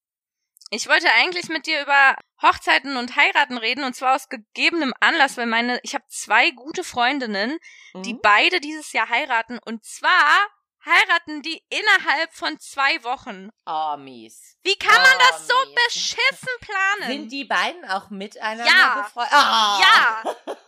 [0.75, 5.37] Ich wollte eigentlich mit dir über Hochzeiten und Heiraten reden und zwar aus gegebenem Anlass,
[5.37, 7.59] weil meine, ich habe zwei gute Freundinnen,
[7.93, 8.02] mhm.
[8.02, 10.49] die beide dieses Jahr heiraten und zwar
[10.87, 13.50] heiraten die innerhalb von zwei Wochen.
[13.67, 14.57] Oh, mies.
[14.62, 15.75] Wie kann man oh, das so mies.
[15.85, 17.12] beschissen planen?
[17.12, 19.02] Sind die beiden auch miteinander ja.
[19.02, 19.35] befreundet?
[19.35, 19.83] Oh.
[19.83, 20.23] Ja.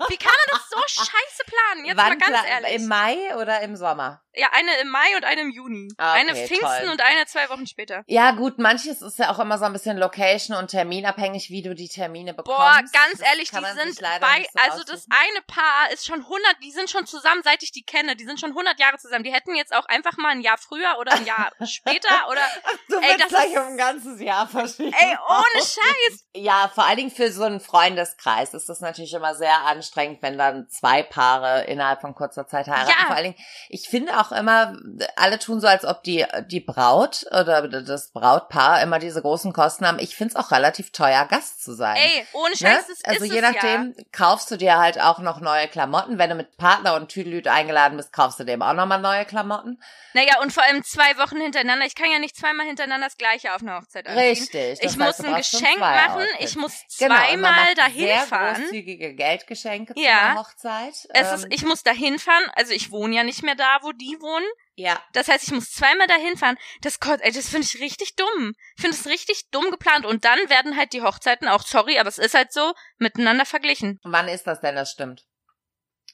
[0.08, 1.86] Wie kann man das so scheiße planen?
[1.86, 2.74] Jetzt Wann mal ganz ehrlich.
[2.74, 4.23] Im Mai oder im Sommer?
[4.36, 5.88] Ja, eine im Mai und eine im Juni.
[5.96, 6.90] Okay, eine Pfingsten toll.
[6.90, 8.02] und eine zwei Wochen später.
[8.06, 11.74] Ja, gut, manches ist ja auch immer so ein bisschen Location und terminabhängig, wie du
[11.74, 12.58] die Termine bekommst.
[12.58, 16.72] Boah, ganz ehrlich, die sind bei, so also das eine Paar ist schon 100, die
[16.72, 18.16] sind schon zusammen, seit ich die kenne.
[18.16, 19.24] Die sind schon 100 Jahre zusammen.
[19.24, 22.42] Die hätten jetzt auch einfach mal ein Jahr früher oder ein Jahr später oder.
[22.88, 24.94] du ey, das gleich ist, um ein ganzes Jahr verschieden.
[24.98, 26.24] Ey, ohne Scheiß.
[26.34, 30.38] Ja, vor allen Dingen für so einen Freundeskreis ist das natürlich immer sehr anstrengend, wenn
[30.38, 32.90] dann zwei Paare innerhalb von kurzer Zeit heiraten.
[32.90, 33.06] Ja.
[33.06, 34.76] Vor allen Dingen, ich finde auch immer,
[35.16, 39.86] alle tun so, als ob die, die Braut oder das Brautpaar immer diese großen Kosten
[39.86, 39.98] haben.
[39.98, 41.96] Ich finde es auch relativ teuer, Gast zu sein.
[41.96, 42.56] Ey, ohne ne?
[42.56, 42.94] Scheiß, ne?
[43.04, 44.04] Also je nachdem, ja.
[44.12, 46.18] kaufst du dir halt auch noch neue Klamotten.
[46.18, 49.80] Wenn du mit Partner und Tüdelüt eingeladen bist, kaufst du dem auch nochmal neue Klamotten.
[50.14, 51.86] Naja, und vor allem zwei Wochen hintereinander.
[51.86, 54.28] Ich kann ja nicht zweimal hintereinander das gleiche auf einer Hochzeit anziehen.
[54.28, 54.78] Richtig.
[54.80, 56.22] ich muss ein Geschenk machen.
[56.22, 56.44] Outfits.
[56.44, 58.54] Ich muss genau, zweimal genau, dahin sehr fahren.
[58.54, 60.34] großzügige Geldgeschenke ja.
[60.34, 60.94] zur Hochzeit.
[61.08, 62.44] Es ist, ähm, ich muss dahin fahren.
[62.54, 64.46] Also ich wohne ja nicht mehr da, wo die wohnen.
[64.74, 65.02] Ja.
[65.12, 66.56] Das heißt, ich muss zweimal dahin fahren.
[66.82, 68.54] Das, das finde ich richtig dumm.
[68.76, 70.06] Ich finde es richtig dumm geplant.
[70.06, 74.00] Und dann werden halt die Hochzeiten auch, sorry, aber es ist halt so, miteinander verglichen.
[74.02, 75.24] Wann ist das denn, das stimmt?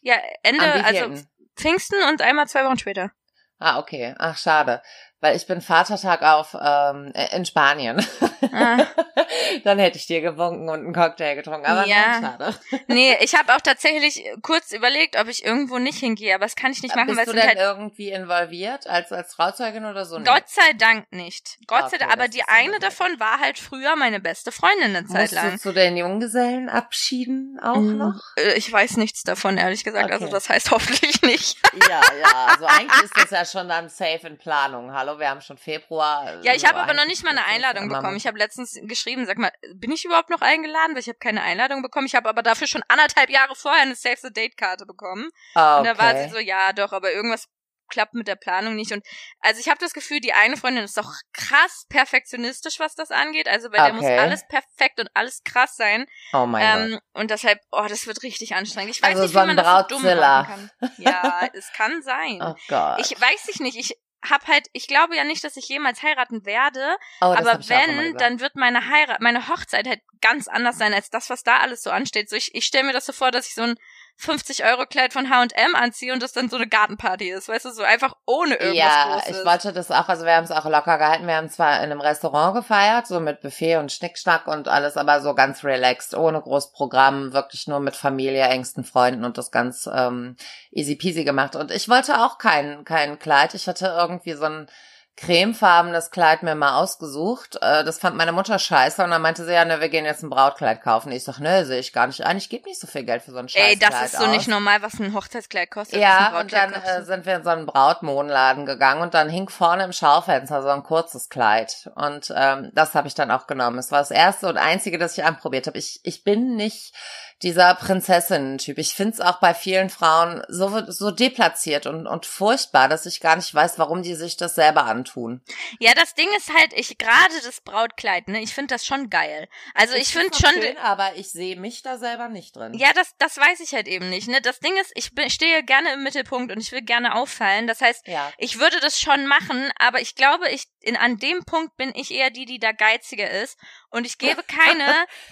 [0.02, 1.22] Ja, Ende, also
[1.56, 3.10] Pfingsten und einmal zwei Wochen später.
[3.58, 4.14] Ah, okay.
[4.18, 4.82] Ach, schade
[5.20, 8.04] weil ich bin Vatertag auf ähm, äh, in Spanien.
[8.52, 8.87] Ah.
[9.64, 12.20] Dann hätte ich dir gewunken und einen Cocktail getrunken, aber ja.
[12.20, 12.54] nein, schade.
[12.88, 16.72] Nee, ich habe auch tatsächlich kurz überlegt, ob ich irgendwo nicht hingehe, aber das kann
[16.72, 20.18] ich nicht machen, Bist weil du denn halt irgendwie involviert als als Trauzeugin oder so?
[20.20, 21.59] Gott sei Dank nicht.
[21.66, 25.06] Gott okay, sei Dank, aber die eine davon war halt früher meine beste Freundin eine
[25.06, 25.44] Zeit lang.
[25.44, 27.98] Musstest du den Junggesellen abschieden auch mhm.
[27.98, 28.20] noch?
[28.37, 30.24] Äh, ich weiß nichts davon, ehrlich gesagt, also okay.
[30.24, 31.59] also das heißt hoffentlich nicht.
[31.88, 34.92] ja, ja, also eigentlich ist das ja schon dann safe in Planung.
[34.92, 36.42] Hallo, wir haben schon Februar.
[36.42, 38.16] Ja, ich habe aber noch nicht mal eine Einladung bekommen.
[38.16, 40.94] Ich habe letztens geschrieben, sag mal, bin ich überhaupt noch eingeladen?
[40.94, 42.06] Weil ich habe keine Einladung bekommen.
[42.06, 45.28] Ich habe aber dafür schon anderthalb Jahre vorher eine Save the Date Karte bekommen.
[45.54, 45.78] okay.
[45.78, 47.48] Und da war sie so, ja, doch, aber irgendwas
[47.90, 48.92] klappt mit der Planung nicht.
[48.92, 49.04] Und
[49.40, 53.48] also ich habe das Gefühl, die eine Freundin ist doch krass perfektionistisch, was das angeht.
[53.48, 56.06] Also bei der muss alles perfekt und alles krass sein.
[56.32, 57.02] Oh mein ähm, Gott.
[57.12, 58.94] Und deshalb, oh, das wird richtig anstrengend.
[58.94, 60.90] Ich weiß also nicht, so wie man das so dumm machen kann.
[60.98, 62.40] Ja, es kann sein.
[62.50, 63.00] Oh Gott.
[63.00, 63.76] Ich weiß ich nicht.
[63.76, 68.14] Ich hab halt, ich glaube ja nicht, dass ich jemals heiraten werde, oh, aber wenn,
[68.16, 71.83] dann wird meine Heirat, meine Hochzeit halt ganz anders sein als das, was da alles
[71.83, 72.28] so ansteht.
[72.28, 73.76] So ich, ich stelle mir das so vor, dass ich so ein
[74.20, 77.70] 50 Euro Kleid von H&M anziehe und das dann so eine Gartenparty ist, weißt du,
[77.70, 79.38] so einfach ohne irgendwas Ja, Großes.
[79.40, 81.90] ich wollte das auch, also wir haben es auch locker gehalten, wir haben zwar in
[81.90, 86.40] einem Restaurant gefeiert, so mit Buffet und Schnickschnack und alles, aber so ganz relaxed, ohne
[86.40, 90.37] Großprogramm, wirklich nur mit Familie, engsten Freunden und das ganz ähm,
[90.70, 91.56] easy peasy gemacht.
[91.56, 94.70] Und ich wollte auch kein, kein Kleid, ich hatte irgendwie so ein
[95.16, 97.58] cremefarbenes Kleid mir mal ausgesucht.
[97.60, 100.22] Äh, das fand meine Mutter scheiße und dann meinte sie, ja, ne, wir gehen jetzt
[100.22, 101.12] ein Brautkleid kaufen.
[101.12, 102.38] Ich sag, ne, sehe ich gar nicht ein.
[102.38, 104.30] Ich gebe nicht so viel Geld für so ein Scheißkleid Ey, das ist so aus.
[104.30, 106.00] nicht normal, was ein Hochzeitskleid kostet.
[106.00, 109.84] Ja, und dann äh, sind wir in so einen Brautmohnladen gegangen und dann hing vorne
[109.84, 111.90] im Schaufenster so ein kurzes Kleid.
[111.96, 113.78] Und ähm, das habe ich dann auch genommen.
[113.78, 115.78] Es war das erste und einzige, das ich anprobiert habe.
[115.78, 116.94] Ich, ich bin nicht
[117.42, 118.79] dieser Prinzessinnen-Typ.
[118.79, 123.20] Ich finde es auch bei vielen Frauen so, so deplatziert und, und furchtbar, dass ich
[123.20, 125.40] gar nicht weiß, warum die sich das selber antun.
[125.79, 129.48] Ja, das Ding ist halt, ich gerade das Brautkleid, ne, ich finde das schon geil.
[129.74, 130.53] Also ich, ich finde schon.
[130.62, 132.74] Schön, aber ich sehe mich da selber nicht drin.
[132.74, 134.29] Ja, das, das weiß ich halt eben nicht.
[134.29, 134.40] Ne?
[134.42, 137.66] Das Ding ist, ich bin, stehe gerne im Mittelpunkt und ich will gerne auffallen.
[137.66, 138.31] Das heißt, ja.
[138.38, 142.12] ich würde das schon machen, aber ich glaube, ich in, an dem Punkt bin ich
[142.12, 143.58] eher die, die da geiziger ist
[143.90, 144.84] und ich gebe keine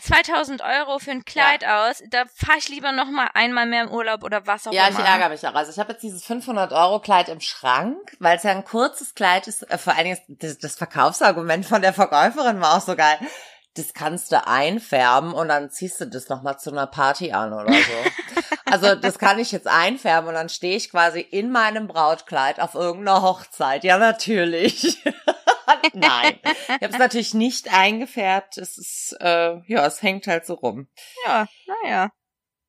[0.02, 1.88] 2000 Euro für ein Kleid ja.
[1.88, 2.02] aus.
[2.10, 4.98] Da fahre ich lieber noch mal einmal mehr im Urlaub oder was auch ja, immer.
[4.98, 5.54] Ja, ich ärgere mich auch.
[5.54, 9.14] Also ich habe jetzt dieses 500 Euro Kleid im Schrank, weil es ja ein kurzes
[9.14, 9.62] Kleid ist.
[9.70, 13.18] Äh, vor allen Dingen das, das Verkaufsargument von der Verkäuferin war auch so geil.
[13.74, 17.52] Das kannst du einfärben und dann ziehst du das noch mal zu einer Party an
[17.52, 18.44] oder so.
[18.64, 22.74] also das kann ich jetzt einfärben und dann stehe ich quasi in meinem Brautkleid auf
[22.74, 23.84] irgendeiner Hochzeit.
[23.84, 25.02] Ja, natürlich.
[25.92, 28.58] Nein, ich habe es natürlich nicht eingefärbt.
[28.58, 30.88] Es ist, äh, ja, es hängt halt so rum.
[31.26, 31.46] Ja,
[31.82, 32.10] naja.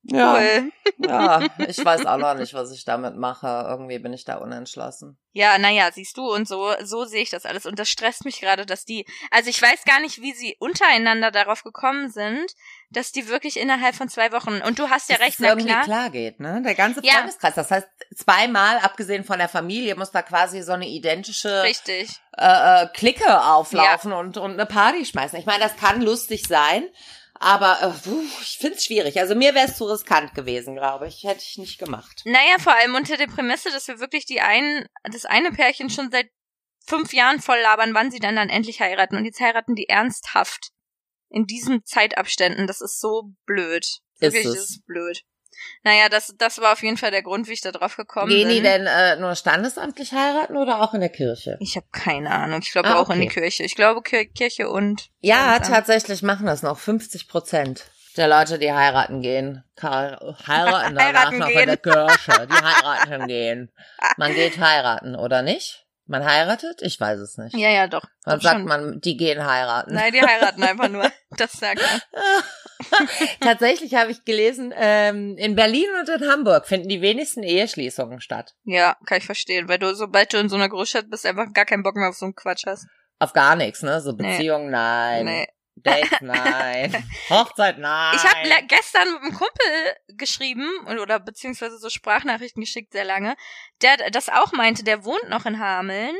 [0.02, 0.72] Ja, cool.
[0.98, 3.66] ja, ich weiß auch noch nicht, was ich damit mache.
[3.68, 5.18] Irgendwie bin ich da unentschlossen.
[5.32, 7.66] Ja, naja, siehst du, und so, so sehe ich das alles.
[7.66, 11.30] Und das stresst mich gerade, dass die, also ich weiß gar nicht, wie sie untereinander
[11.30, 12.54] darauf gekommen sind,
[12.90, 15.68] dass die wirklich innerhalb von zwei Wochen, und du hast ja dass recht, na irgendwie
[15.68, 15.84] klar.
[15.84, 16.62] klar geht, ne?
[16.64, 17.56] Der ganze Freundeskreis.
[17.56, 17.62] Ja.
[17.62, 22.10] Das heißt, zweimal, abgesehen von der Familie, muss da quasi so eine identische Richtig.
[22.36, 24.18] Äh, äh, Clique auflaufen ja.
[24.18, 25.38] und, und eine Party schmeißen.
[25.38, 26.84] Ich meine, das kann lustig sein.
[27.42, 28.10] Aber äh,
[28.42, 29.18] ich finde es schwierig.
[29.18, 31.24] Also mir wäre es zu riskant gewesen, glaube ich.
[31.24, 32.20] Hätte ich nicht gemacht.
[32.26, 36.10] Naja, vor allem unter der Prämisse, dass wir wirklich die einen, das eine Pärchen schon
[36.10, 36.28] seit
[36.84, 39.16] fünf Jahren voll labern, wann sie dann dann endlich heiraten.
[39.16, 40.70] Und jetzt heiraten die ernsthaft.
[41.30, 42.66] In diesen Zeitabständen.
[42.66, 43.86] Das ist so blöd.
[44.18, 44.54] Wirklich, ist es.
[44.54, 45.22] das ist blöd.
[45.82, 48.48] Naja, das, das war auf jeden Fall der Grund, wie ich da drauf gekommen Gehen
[48.48, 48.62] bin.
[48.62, 51.56] Gehen die denn äh, nur standesamtlich heiraten oder auch in der Kirche?
[51.60, 52.60] Ich habe keine Ahnung.
[52.62, 53.14] Ich glaube ah, auch okay.
[53.14, 53.62] in die Kirche.
[53.62, 55.10] Ich glaube Kirche und.
[55.20, 59.64] Ja, und tatsächlich machen das noch 50 Prozent der Leute, die heiraten gehen.
[59.80, 61.60] Heiraten danach heiraten noch gehen.
[61.60, 62.46] in der Kirche.
[62.46, 63.72] Die heiraten gehen.
[64.16, 65.86] Man geht heiraten, oder nicht?
[66.10, 66.82] Man heiratet?
[66.82, 67.54] Ich weiß es nicht.
[67.54, 68.02] Ja, ja, doch.
[68.24, 68.66] Dann sagt schon.
[68.66, 69.94] man, die gehen heiraten.
[69.94, 71.04] Nein, die heiraten einfach nur.
[71.36, 72.00] Das sagt man.
[73.40, 78.56] Tatsächlich habe ich gelesen, ähm, in Berlin und in Hamburg finden die wenigsten Eheschließungen statt.
[78.64, 81.66] Ja, kann ich verstehen, weil du, sobald du in so einer Großstadt bist, einfach gar
[81.66, 82.88] keinen Bock mehr auf so einen Quatsch hast.
[83.20, 84.00] Auf gar nichts, ne?
[84.00, 84.72] So Beziehungen, nee.
[84.72, 85.24] nein.
[85.26, 85.46] Nee.
[85.76, 87.08] Date, nein.
[87.30, 88.16] Hochzeit, nein.
[88.16, 90.68] Ich habe gestern mit einem Kumpel geschrieben
[91.00, 93.34] oder beziehungsweise so Sprachnachrichten geschickt, sehr lange,
[93.82, 96.16] der das auch meinte, der wohnt noch in Hameln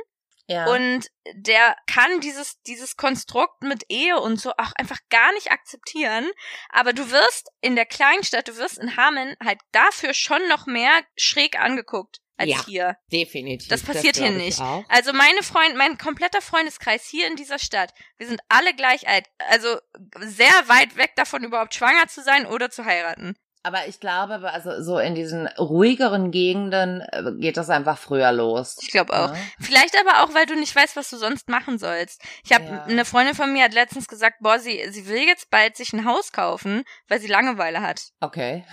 [0.50, 0.66] ja.
[0.66, 6.28] Und der kann dieses, dieses Konstrukt mit Ehe und so auch einfach gar nicht akzeptieren.
[6.70, 10.90] Aber du wirst in der Kleinstadt, du wirst in Hameln halt dafür schon noch mehr
[11.16, 12.96] schräg angeguckt als ja, hier.
[13.12, 13.68] Definitiv.
[13.68, 14.60] Das passiert das hier nicht.
[14.88, 19.26] Also meine Freund, mein kompletter Freundeskreis hier in dieser Stadt, wir sind alle gleich alt.
[19.50, 19.78] Also
[20.20, 23.36] sehr weit weg davon, überhaupt schwanger zu sein oder zu heiraten.
[23.62, 28.78] Aber ich glaube, also so in diesen ruhigeren Gegenden äh, geht das einfach früher los.
[28.80, 29.34] Ich glaube auch.
[29.34, 29.36] Ja.
[29.60, 32.22] Vielleicht aber auch, weil du nicht weißt, was du sonst machen sollst.
[32.42, 32.84] Ich habe ja.
[32.84, 36.06] eine Freundin von mir hat letztens gesagt, boah, sie sie will jetzt bald sich ein
[36.06, 38.00] Haus kaufen, weil sie Langeweile hat.
[38.20, 38.64] Okay.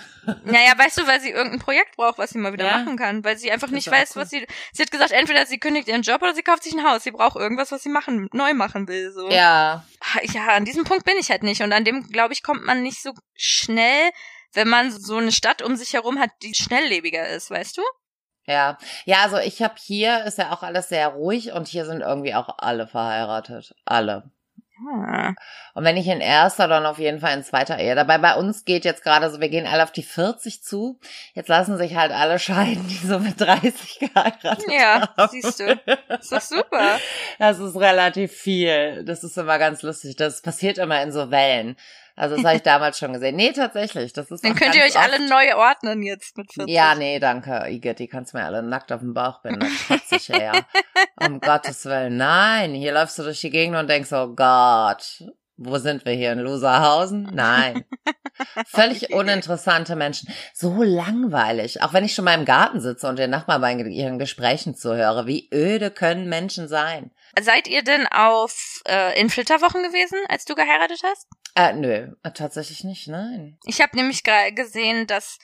[0.45, 2.77] naja, weißt du, weil sie irgendein Projekt braucht, was sie mal wieder ja.
[2.77, 4.21] machen kann, weil sie einfach nicht weiß, cool.
[4.21, 4.47] was sie.
[4.71, 7.03] Sie hat gesagt, entweder sie kündigt ihren Job oder sie kauft sich ein Haus.
[7.03, 9.11] Sie braucht irgendwas, was sie machen, neu machen will.
[9.11, 9.29] So.
[9.29, 9.83] Ja.
[10.33, 12.83] Ja, an diesem Punkt bin ich halt nicht und an dem glaube ich kommt man
[12.83, 14.11] nicht so schnell
[14.53, 17.81] wenn man so eine Stadt um sich herum hat, die schnelllebiger ist, weißt du?
[18.45, 22.01] Ja, ja, also ich habe hier ist ja auch alles sehr ruhig und hier sind
[22.01, 24.31] irgendwie auch alle verheiratet, alle.
[24.85, 25.33] Ah.
[25.73, 27.95] Und wenn ich in erster, dann auf jeden Fall in zweiter Ehe.
[27.95, 30.99] Dabei bei uns geht jetzt gerade so, wir gehen alle auf die 40 zu.
[31.33, 35.13] Jetzt lassen sich halt alle scheiden, die so mit 30 geheiratet ja, haben.
[35.17, 35.79] Ja, siehst du.
[36.07, 36.99] Das ist super.
[37.39, 39.03] Das ist relativ viel.
[39.03, 40.15] Das ist immer ganz lustig.
[40.15, 41.75] Das passiert immer in so Wellen.
[42.17, 43.35] Also das habe ich damals schon gesehen.
[43.35, 44.11] Nee, tatsächlich.
[44.11, 45.03] Das ist Dann könnt ihr euch oft.
[45.03, 46.73] alle neu ordnen jetzt mit 40.
[46.73, 47.99] Ja, nee, danke, Igitt.
[47.99, 49.69] Die kannst mir alle nackt auf dem Bauch binden.
[50.09, 50.53] Das ja.
[51.21, 52.17] um Gottes Willen.
[52.17, 55.23] Nein, hier läufst du durch die Gegend und denkst, oh Gott,
[55.57, 56.31] wo sind wir hier?
[56.31, 57.23] In Loserhausen?
[57.33, 57.83] Nein.
[58.67, 60.29] Völlig uninteressante Menschen.
[60.53, 61.81] So langweilig.
[61.81, 65.25] Auch wenn ich schon mal im Garten sitze und den Nachbarn bei ihren Gesprächen zuhöre.
[65.25, 67.11] Wie öde können Menschen sein?
[67.39, 71.27] Seid ihr denn auf äh, in Flitterwochen gewesen, als du geheiratet hast?
[71.55, 73.57] Äh, nö, tatsächlich nicht, nein.
[73.65, 75.39] Ich habe nämlich gesehen, dass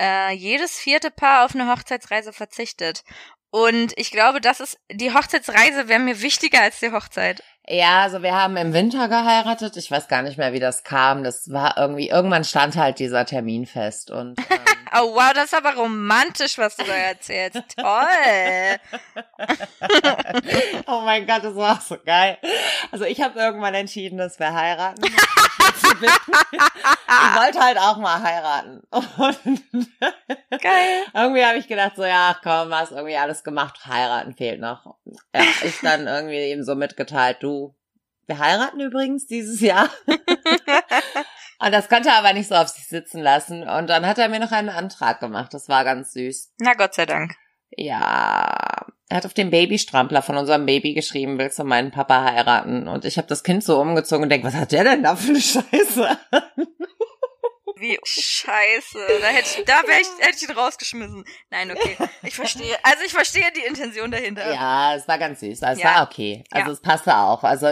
[0.00, 3.02] äh, jedes vierte Paar auf eine Hochzeitsreise verzichtet.
[3.50, 7.42] Und ich glaube, das ist, die Hochzeitsreise wäre mir wichtiger als die Hochzeit.
[7.68, 9.76] Ja, also wir haben im Winter geheiratet.
[9.76, 11.24] Ich weiß gar nicht mehr, wie das kam.
[11.24, 14.38] Das war irgendwie, irgendwann stand halt dieser Termin fest und.
[14.96, 17.60] Ähm, oh wow, das ist aber romantisch, was du da erzählst.
[17.76, 17.86] Toll.
[20.86, 22.38] oh mein Gott, das war so geil.
[22.92, 25.02] Also ich habe irgendwann entschieden, dass wir heiraten.
[25.96, 26.16] anzubinden.
[26.52, 28.82] ich wollte halt auch mal heiraten.
[28.90, 29.62] Und
[30.62, 31.04] Geil.
[31.14, 34.96] irgendwie habe ich gedacht, so ja, komm, hast irgendwie alles gemacht, heiraten fehlt noch.
[35.34, 37.74] Ja, ich dann irgendwie eben so mitgeteilt, du,
[38.26, 39.88] wir heiraten übrigens dieses Jahr.
[41.58, 43.66] Und das konnte er aber nicht so auf sich sitzen lassen.
[43.66, 45.54] Und dann hat er mir noch einen Antrag gemacht.
[45.54, 46.52] Das war ganz süß.
[46.58, 47.34] Na Gott sei Dank.
[47.70, 52.88] Ja, er hat auf dem Babystrampler von unserem Baby geschrieben, willst du meinen Papa heiraten?
[52.88, 55.30] Und ich habe das Kind so umgezogen und denk, was hat der denn da für
[55.30, 56.18] eine Scheiße?
[57.78, 58.98] Wie scheiße.
[59.20, 61.24] Da hätte ich, da wäre ich, hätte ich ihn rausgeschmissen.
[61.50, 61.96] Nein, okay.
[62.22, 62.74] Ich verstehe.
[62.82, 64.50] Also ich verstehe die Intention dahinter.
[64.50, 65.62] Ja, es war ganz süß.
[65.62, 65.88] Also Ja.
[65.90, 66.42] Es war okay.
[66.50, 66.72] Also Ja.
[66.72, 67.44] es passte auch.
[67.44, 67.68] Also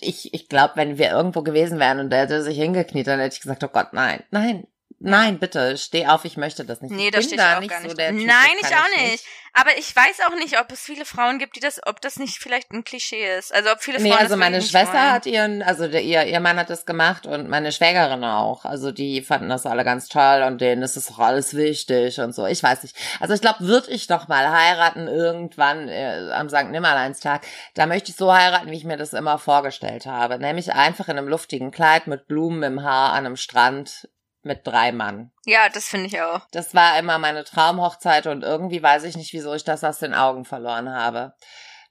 [0.00, 3.34] ich, ich glaube, wenn wir irgendwo gewesen wären und der hätte sich hingekniet, dann hätte
[3.36, 4.66] ich gesagt, oh Gott, nein, nein,
[5.10, 6.92] nein, bitte, steh auf, ich möchte das nicht.
[6.92, 7.98] Nee, ich da stehe ich auch nicht gar so nicht.
[7.98, 9.24] der Typ, Nein, ich auch nicht.
[9.58, 12.36] Aber ich weiß auch nicht, ob es viele Frauen gibt, die das, ob das nicht
[12.38, 13.54] vielleicht ein Klischee ist.
[13.54, 15.12] Also ob viele Nee, Frauen also das meine Schwester wollen.
[15.12, 18.66] hat ihren, also der, ihr, ihr Mann hat das gemacht und meine Schwägerin auch.
[18.66, 22.34] Also die fanden das alle ganz toll und denen ist es auch alles wichtig und
[22.34, 22.44] so.
[22.46, 22.94] Ich weiß nicht.
[23.18, 26.68] Also ich glaube, würde ich noch mal heiraten irgendwann äh, am St.
[26.70, 27.40] Nimmerleinstag,
[27.72, 30.38] da möchte ich so heiraten, wie ich mir das immer vorgestellt habe.
[30.38, 34.06] Nämlich einfach in einem luftigen Kleid mit Blumen im Haar an einem Strand
[34.46, 35.30] mit drei Mann.
[35.44, 36.40] Ja, das finde ich auch.
[36.52, 40.14] Das war immer meine Traumhochzeit und irgendwie weiß ich nicht, wieso ich das aus den
[40.14, 41.34] Augen verloren habe.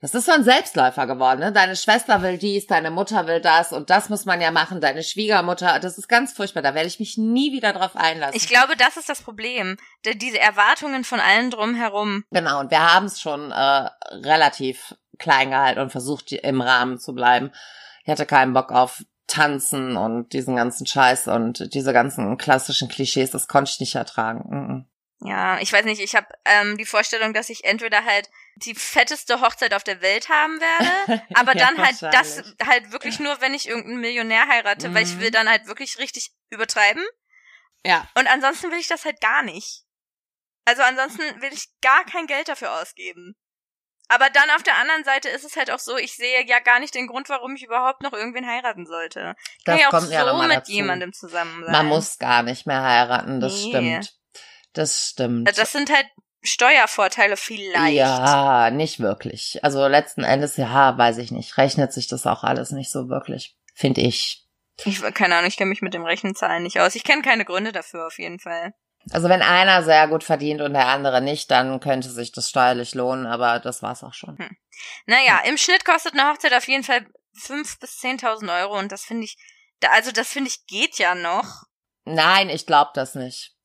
[0.01, 1.51] Das ist so ein Selbstläufer geworden, ne?
[1.51, 5.03] Deine Schwester will dies, deine Mutter will das und das muss man ja machen, deine
[5.03, 8.35] Schwiegermutter, das ist ganz furchtbar, da werde ich mich nie wieder drauf einlassen.
[8.35, 9.77] Ich glaube, das ist das Problem.
[10.05, 12.23] Diese Erwartungen von allen drumherum.
[12.29, 17.13] genau, und wir haben es schon äh, relativ klein gehalten und versucht, im Rahmen zu
[17.13, 17.51] bleiben.
[18.03, 23.31] Ich hatte keinen Bock auf Tanzen und diesen ganzen Scheiß und diese ganzen klassischen Klischees,
[23.31, 24.43] das konnte ich nicht ertragen.
[24.49, 24.85] Mhm.
[25.27, 29.41] Ja, ich weiß nicht, ich habe ähm, die Vorstellung, dass ich entweder halt die fetteste
[29.41, 33.53] Hochzeit auf der Welt haben werde, aber Ja, dann halt das halt wirklich nur, wenn
[33.53, 35.21] ich irgendeinen Millionär heirate, weil ich Mhm.
[35.21, 37.03] will dann halt wirklich richtig übertreiben.
[37.85, 39.83] Ja, Und ansonsten will ich das halt gar nicht.
[40.65, 43.35] Also ansonsten will ich gar kein Geld dafür ausgeben.
[44.07, 46.79] Aber dann auf der anderen Seite ist es halt auch so, ich sehe ja gar
[46.79, 49.35] nicht den Grund, warum ich überhaupt noch irgendwen heiraten sollte.
[49.57, 50.71] Ich kann Das ja auch kommt so ja noch mal mit dazu.
[50.71, 51.71] jemandem zusammen sein.
[51.71, 53.69] Man muss gar nicht mehr heiraten, das Nee.
[53.69, 54.13] stimmt.
[54.73, 55.57] Das stimmt.
[55.57, 56.05] Das sind halt
[56.43, 57.95] Steuervorteile vielleicht.
[57.95, 59.59] Ja, nicht wirklich.
[59.63, 61.57] Also letzten Endes, ja, weiß ich nicht.
[61.57, 64.43] Rechnet sich das auch alles nicht so wirklich, finde ich.
[64.83, 66.95] Ich keine Ahnung, ich kenne mich mit dem Rechenzahlen nicht aus.
[66.95, 68.73] Ich kenne keine Gründe dafür auf jeden Fall.
[69.11, 72.95] Also wenn einer sehr gut verdient und der andere nicht, dann könnte sich das steuerlich
[72.95, 74.37] lohnen, aber das war's auch schon.
[75.05, 77.05] Naja, im Schnitt kostet eine Hochzeit auf jeden Fall
[77.37, 79.37] 5.000 bis 10.000 Euro und das finde ich,
[79.79, 81.63] da, also das finde ich geht ja noch.
[82.05, 83.55] Nein, ich glaube das nicht.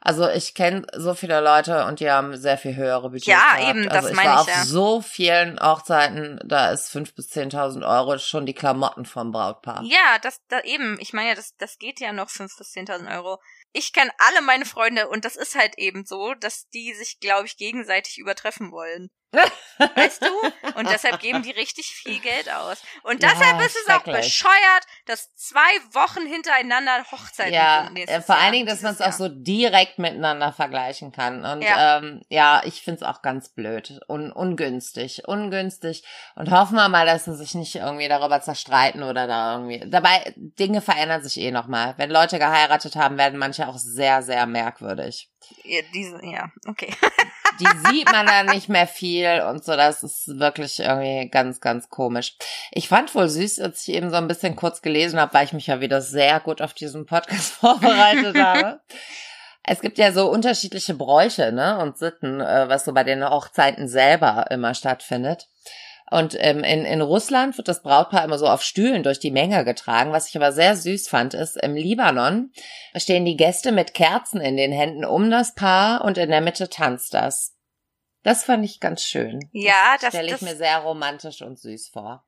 [0.00, 3.26] Also ich kenne so viele Leute und die haben sehr viel höhere Budgets.
[3.26, 3.68] Ja, gehabt.
[3.68, 4.64] eben, das also ich meine war ich auf ja.
[4.64, 9.82] so vielen Hochzeiten, da ist 5.000 bis 10.000 Euro schon die Klamotten vom Brautpaar.
[9.82, 13.16] Ja, das, da eben, ich meine ja, das, das geht ja noch 5.000 bis 10.000
[13.16, 13.40] Euro.
[13.78, 17.44] Ich kenne alle meine Freunde und das ist halt eben so, dass die sich, glaube
[17.44, 19.10] ich, gegenseitig übertreffen wollen.
[19.32, 20.26] Weißt du?
[20.78, 22.82] Und deshalb geben die richtig viel Geld aus.
[23.02, 25.58] Und Ja, deshalb ist es auch bescheuert, dass zwei
[25.92, 29.98] Wochen hintereinander Hochzeiten Ja, äh, vor Jahr, allen Dingen, dass man es auch so direkt
[29.98, 31.44] miteinander vergleichen kann.
[31.44, 31.98] Und Ja.
[31.98, 35.22] ähm, ja, ich find's auch ganz blöd und ungünstig.
[35.26, 36.04] Ungünstig.
[36.34, 39.82] Und hoffen wir mal, dass sie sich nicht irgendwie darüber zerstreiten oder da irgendwie.
[39.90, 41.94] Dabei, Dinge verändern sich eh nochmal.
[41.98, 45.28] Wenn Leute geheiratet haben, werden manche auch sehr, sehr merkwürdig.
[45.64, 46.92] Ja, diese, ja, okay.
[47.60, 49.76] Die sieht man dann nicht mehr viel und so.
[49.76, 52.36] Das ist wirklich irgendwie ganz, ganz komisch.
[52.72, 55.52] Ich fand wohl süß, als ich eben so ein bisschen kurz gelesen habe, weil ich
[55.52, 58.80] mich ja wieder sehr gut auf diesen Podcast vorbereitet habe.
[59.62, 63.88] Es gibt ja so unterschiedliche Bräuche ne, und Sitten, äh, was so bei den Hochzeiten
[63.88, 65.48] selber immer stattfindet.
[66.10, 69.64] Und ähm, in, in Russland wird das Brautpaar immer so auf Stühlen durch die Menge
[69.64, 70.12] getragen.
[70.12, 72.52] Was ich aber sehr süß fand, ist, im Libanon
[72.94, 76.68] stehen die Gäste mit Kerzen in den Händen um das Paar und in der Mitte
[76.70, 77.54] tanzt das.
[78.22, 79.48] Das fand ich ganz schön.
[79.52, 82.22] Ja, das- stelle ich das- mir sehr romantisch und süß vor.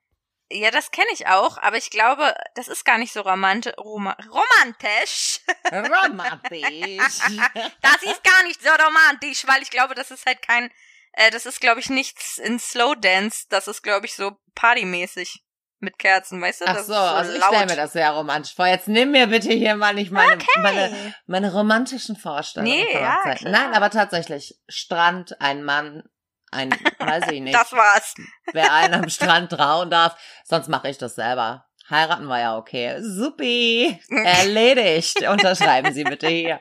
[0.50, 4.16] Ja, das kenne ich auch, aber ich glaube, das ist gar nicht so romanti Roma
[4.30, 5.40] romantisch.
[5.70, 7.18] Romantisch.
[7.82, 10.70] Das ist gar nicht so romantisch, weil ich glaube, das ist halt kein,
[11.12, 13.44] äh, das ist, glaube ich, nichts in Slow Dance.
[13.48, 15.42] Das ist, glaube ich, so partymäßig
[15.80, 16.64] mit Kerzen, weißt du?
[16.66, 17.48] Ach das so, ist also ich laut.
[17.54, 18.66] stelle mir das sehr romantisch vor.
[18.66, 22.72] Jetzt nimm mir bitte hier mal nicht meine, meine, meine romantischen Vorstellungen.
[22.72, 23.18] Nee, ja.
[23.42, 26.02] Nein, aber tatsächlich, Strand, ein Mann,
[26.50, 28.14] ein, weiß ich nicht, Das war's.
[28.52, 30.16] wer einen am Strand trauen darf.
[30.44, 31.67] Sonst mache ich das selber.
[31.90, 33.00] Heiraten war ja okay.
[33.00, 33.98] Supi.
[34.08, 35.22] Erledigt.
[35.28, 36.60] Unterschreiben Sie bitte hier.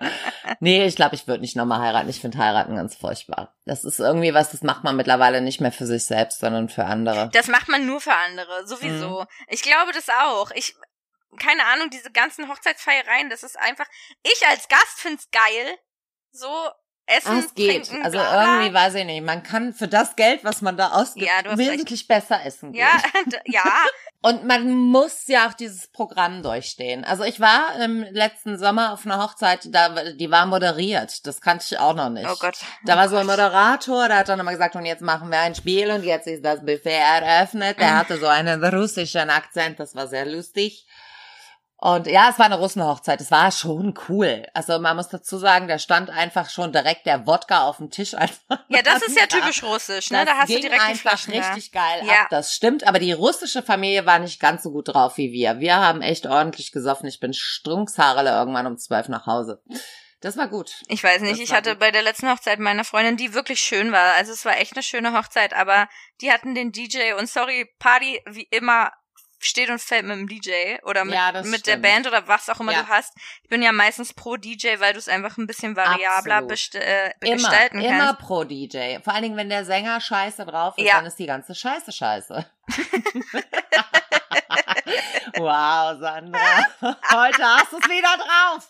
[0.60, 2.10] Nee, ich glaube, ich würde nicht nochmal heiraten.
[2.10, 3.54] Ich finde heiraten ganz furchtbar.
[3.66, 6.86] Das ist irgendwie was, das macht man mittlerweile nicht mehr für sich selbst, sondern für
[6.86, 7.30] andere.
[7.34, 9.22] Das macht man nur für andere, sowieso.
[9.22, 9.28] Mhm.
[9.50, 10.52] Ich glaube das auch.
[10.52, 10.76] Ich
[11.40, 13.86] keine Ahnung, diese ganzen Hochzeitsfeiereien, das ist einfach,
[14.24, 15.78] ich als Gast find's geil,
[16.32, 16.48] so
[17.08, 17.88] Essen, ah, es geht.
[17.88, 18.54] trinken, also bla, bla.
[18.56, 19.24] irgendwie weiß ich nicht.
[19.24, 22.86] Man kann für das Geld, was man da ausgibt, Ja, wesentlich besser essen gehen.
[23.46, 23.64] Ja, ja,
[24.22, 27.06] Und man muss ja auch dieses Programm durchstehen.
[27.06, 31.26] Also ich war im letzten Sommer auf einer Hochzeit, da, die war moderiert.
[31.28, 32.28] Das kannte ich auch noch nicht.
[32.28, 32.58] oh Gott.
[32.84, 33.28] Da oh war so ein.
[33.28, 36.44] Moderator, der hat dann immer gesagt, und jetzt machen wir ein Spiel und jetzt ist
[36.44, 37.80] das Buffet eröffnet.
[37.80, 40.86] Der hatte so einen russischen Akzent, das war sehr lustig.
[41.80, 43.22] Und ja, es war eine Russenhochzeit.
[43.22, 44.48] Es war schon cool.
[44.56, 48.16] Also man muss dazu sagen, da stand einfach schon direkt der Wodka auf dem Tisch
[48.16, 48.60] einfach.
[48.68, 50.26] Ja, das ist ja typisch russisch, ne?
[50.26, 52.22] das Da hast du ging direkt die einfach Flaschen richtig geil Ja.
[52.22, 52.28] ab.
[52.32, 55.60] Das stimmt, aber die russische Familie war nicht ganz so gut drauf wie wir.
[55.60, 57.08] Wir haben echt ordentlich gesoffen.
[57.08, 59.62] Ich bin strunkshaarele irgendwann um zwölf nach Hause.
[60.22, 60.82] Das war gut.
[60.88, 61.80] Ich weiß nicht, Das ich hatte gut.
[61.80, 64.16] bei der letzten Hochzeit meiner Freundin, die wirklich schön war.
[64.16, 65.88] Also es war echt eine schöne Hochzeit, aber
[66.22, 68.92] die hatten den DJ und sorry, Party wie immer
[69.40, 71.82] steht und fällt mit dem DJ oder mit, Ja, mit der stimmt.
[71.84, 72.82] Band oder was auch immer Ja.
[72.84, 73.14] du hast.
[73.44, 77.12] Ich bin ja meistens pro DJ, weil du es einfach ein bisschen variabler best äh,
[77.22, 78.22] Immer, gestalten immer kannst.
[78.22, 78.98] pro DJ.
[79.04, 80.96] Vor allen Dingen, wenn der Sänger scheiße drauf ist, Ja.
[80.96, 82.50] dann ist die ganze Scheiße scheiße.
[85.38, 86.66] wow, Sandra.
[87.12, 88.68] Heute hast du es wieder drauf.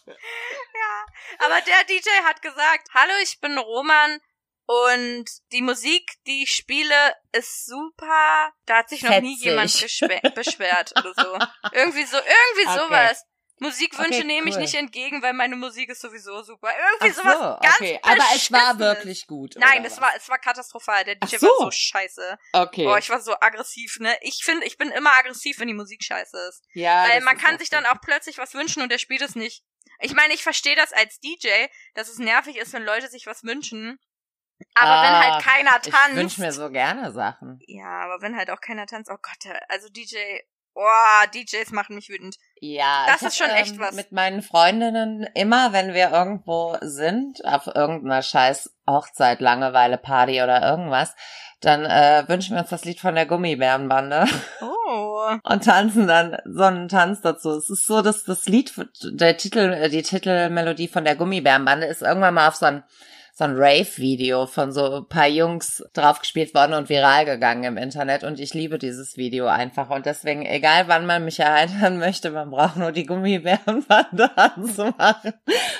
[1.39, 4.19] Aber der DJ hat gesagt, hallo, ich bin Roman
[4.67, 8.51] und die Musik, die ich spiele, ist super.
[8.65, 9.45] Da hat sich noch nie Fetzig.
[9.45, 11.37] jemand beschwer beschwert oder so.
[11.71, 12.79] Irgendwie so, irgendwie Okay.
[12.79, 13.23] sowas.
[13.59, 14.61] Musikwünsche Okay, nehme ich cool.
[14.61, 16.69] nicht entgegen, weil meine Musik ist sowieso super.
[16.69, 17.99] Irgendwie Ach sowas so, ganz okay.
[18.03, 19.55] Aber es war wirklich gut.
[19.57, 19.99] Nein, was?
[19.99, 21.03] war, es war katastrophal.
[21.05, 21.47] Der DJ so.
[21.47, 22.37] war so scheiße.
[22.53, 22.83] Okay.
[22.83, 24.15] Boah, ich war so aggressiv, ne?
[24.21, 26.65] Ich finde, ich bin immer aggressiv, wenn die Musik scheiße ist.
[26.73, 27.77] ja, Weil man kann sich so.
[27.77, 29.63] dann auch plötzlich was wünschen und der spielt es nicht.
[30.01, 31.47] Ich meine, ich verstehe das als DJ,
[31.95, 33.97] dass es nervig ist, wenn Leute sich was wünschen.
[34.75, 36.15] Aber wenn halt Ah, keiner Ich tanzt.
[36.15, 37.59] wünsche mir so gerne Sachen.
[37.67, 40.15] ja, aber wenn halt auch keiner tanzt, oh Gott, also DJ,
[40.73, 42.35] oh, DJs machen mich wütend.
[42.59, 43.93] Ja, Das ich ist schon hab, echt ähm, was.
[43.95, 50.61] Mit meinen Freundinnen immer, wenn wir irgendwo sind, auf irgendeiner scheiß Hochzeit, Langeweile, Party oder
[50.67, 51.15] irgendwas,
[51.61, 54.25] dann äh, wünschen wir uns das Lied von der Gummibärenbande
[54.61, 55.31] Oh.
[55.43, 57.51] und tanzen dann so einen Tanz dazu.
[57.57, 62.01] Es ist so, dass das Lied, der Titel, äh, die Titelmelodie von der Gummibärenbande ist
[62.03, 62.83] irgendwann mal auf so ein
[63.37, 68.23] so ein Rave-Video von so ein paar Jungs draufgespielt worden und viral gegangen im Internet
[68.23, 72.49] und ich liebe dieses Video einfach und deswegen, egal wann man mich erheitern möchte, man
[72.49, 75.33] braucht nur die Gummibärenbande anzumachen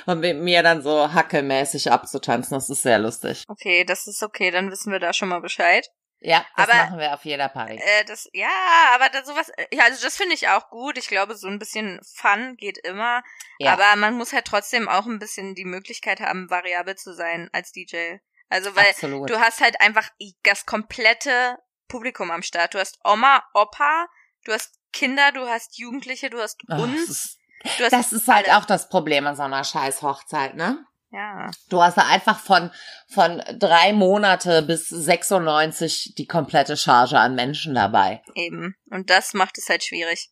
[0.06, 3.44] und mit mir dann so hackelmäßig abzutanzen, das ist sehr lustig.
[3.48, 5.90] Okay, das ist okay, dann wissen wir da schon mal Bescheid.
[6.20, 7.76] Ja, das Aber- machen wir auf jeder Party.
[7.76, 8.50] Äh, das, ja,
[8.96, 10.98] aber da sowas, ja, also das finde ich auch gut.
[10.98, 13.22] Ich glaube, so ein bisschen Fun geht immer.
[13.60, 13.74] Ja.
[13.74, 17.72] Aber man muss halt trotzdem auch ein bisschen die Möglichkeit haben, variabel zu sein als
[17.72, 18.18] DJ.
[18.50, 19.30] Also, weil Absolut.
[19.30, 20.10] du hast halt einfach
[20.44, 22.74] das komplette Publikum am Start.
[22.74, 24.08] Du hast Oma, Opa,
[24.46, 27.38] du hast Kinder, du hast Jugendliche, du hast Ach, uns, das ist,
[27.80, 28.58] du hast das ist halt alle.
[28.58, 30.84] auch das Problem an so einer scheiß Hochzeit, ne?
[31.12, 31.50] Ja.
[31.70, 32.70] Du hast da einfach von,
[33.08, 38.22] von drei Monate bis 96 die komplette Charge an Menschen dabei.
[38.36, 38.76] Eben.
[38.90, 40.30] Und das macht es halt schwierig.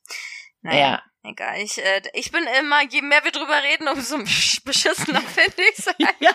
[0.61, 1.59] Naja, egal.
[1.61, 5.89] Ich, äh, ich bin immer, je mehr wir drüber reden, umso beschissener finde ich's.
[6.19, 6.31] Ja.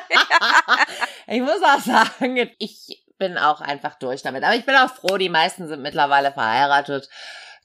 [1.26, 4.42] Ich muss auch sagen, ich bin auch einfach durch damit.
[4.42, 7.08] Aber ich bin auch froh, die meisten sind mittlerweile verheiratet,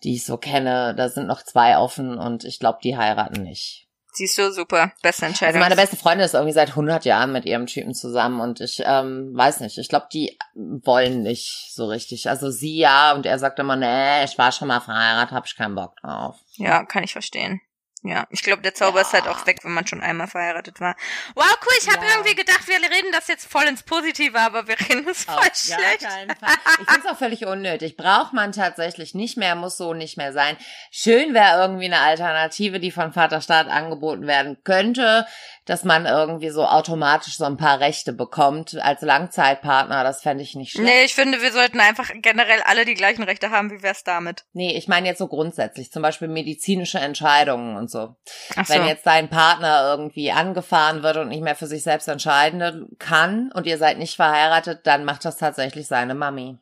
[0.04, 0.94] die ich so kenne.
[0.96, 3.85] Da sind noch zwei offen und ich glaube, die heiraten nicht.
[4.16, 4.92] Siehst du, super.
[5.02, 5.60] Beste Also Entscheidung.
[5.60, 9.32] meine beste Freundin ist irgendwie seit 100 Jahren mit ihrem Typen zusammen und ich ähm,
[9.36, 12.30] weiß nicht, ich glaube, die wollen nicht so richtig.
[12.30, 15.56] Also sie ja und er sagt immer, nee, ich war schon mal verheiratet, hab ich
[15.56, 16.38] keinen Bock drauf.
[16.56, 17.62] ja, kann ich verstehen.
[18.08, 19.02] Ja, ich glaube, der Zauber Ja.
[19.02, 20.96] ist halt auch weg, wenn man schon einmal verheiratet war.
[21.34, 22.12] Wow, cool, ich habe Ja.
[22.14, 25.56] irgendwie gedacht, wir reden das jetzt voll ins Positive, aber wir reden es voll Auf
[25.56, 26.04] schlecht.
[26.04, 27.98] Ich finde es auch völlig unnötig.
[27.98, 30.56] Braucht man tatsächlich nicht mehr, muss so nicht mehr sein.
[30.92, 35.26] Schön wäre irgendwie eine Alternative, die von Vaterstaat angeboten werden könnte,
[35.66, 40.04] dass man irgendwie so automatisch so ein paar Rechte bekommt als Langzeitpartner.
[40.04, 40.88] Das fände ich nicht schlecht.
[40.88, 43.72] Nee, ich finde, wir sollten einfach generell alle die gleichen Rechte haben.
[43.72, 44.46] Wie wär's damit?
[44.54, 48.16] Nee, ich meine jetzt so grundsätzlich, zum Beispiel medizinische Entscheidungen und so.
[48.56, 48.74] Ach so.
[48.74, 53.52] Wenn jetzt dein Partner irgendwie angefahren wird und nicht mehr für sich selbst entscheiden kann
[53.52, 56.60] und ihr seid nicht verheiratet, dann macht das tatsächlich seine Mami.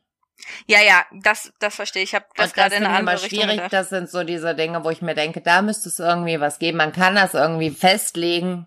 [0.66, 2.10] Ja, ja, das, das verstehe ich.
[2.10, 3.56] Ich habe das das gerade in finde eine ich immer Richtung schwierig.
[3.56, 3.72] gedacht.
[3.72, 6.78] Das sind so diese Dinge, wo ich mir denke, da müsste es irgendwie was geben.
[6.78, 8.66] Man kann das irgendwie festlegen.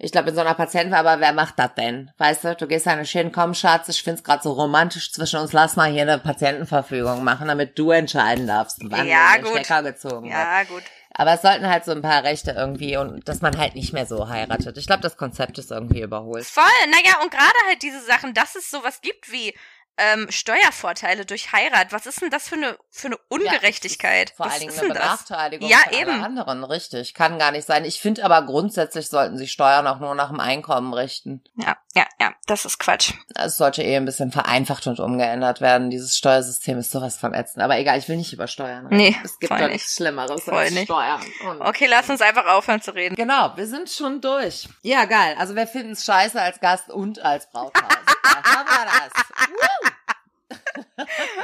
[0.00, 2.12] Ich glaube, in so einer Patienten, aber wer macht das denn?
[2.18, 5.52] Weißt du, du gehst ja hin, komm Schatz, ich find's gerade so romantisch zwischen uns,
[5.52, 9.52] lass mal hier eine Patientenverfügung machen, damit du entscheiden darfst, wann Ja, der gut.
[9.54, 10.34] Stecker gezogen wird.
[10.34, 10.84] Ja, gut.
[11.14, 14.06] Aber es sollten halt so ein paar Rechte irgendwie und dass man halt nicht mehr
[14.06, 14.78] so heiratet.
[14.78, 16.44] Ich glaube, das Konzept ist irgendwie überholt.
[16.46, 19.52] Voll, naja, und gerade halt diese Sachen, dass es sowas gibt wie
[19.98, 21.92] ähm, Steuervorteile durch Heirat.
[21.92, 24.30] Was ist denn das für eine für eine Ungerechtigkeit?
[24.30, 24.94] Ja, vor Was allen Dingen eine?
[24.94, 26.22] Benachteiligung Ja, eben.
[26.22, 27.14] anderen, richtig.
[27.14, 27.84] Kann gar nicht sein.
[27.84, 31.42] Ich finde aber grundsätzlich sollten sich Steuern auch nur nach dem Einkommen richten.
[31.56, 33.12] Ja, ja, ja, das ist Quatsch.
[33.34, 35.90] Es sollte eher ein bisschen vereinfacht und umgeändert werden.
[35.90, 37.64] Dieses Steuersystem ist sowas von ätzend.
[37.64, 38.96] Aber egal, ich will nicht über Steuern reden.
[38.96, 39.72] Nee, es gibt doch nicht.
[39.72, 40.84] nichts Schlimmeres Voll als nicht.
[40.84, 41.20] Steuern.
[41.48, 43.16] Und Okay, lass uns einfach aufhören zu reden.
[43.16, 44.68] Genau, wir sind schon durch.
[44.82, 45.34] Ja, geil.
[45.40, 47.88] Also wir finden es scheiße als Gast und als Brautpaar.
[48.08, 49.10] Super, haben wir das.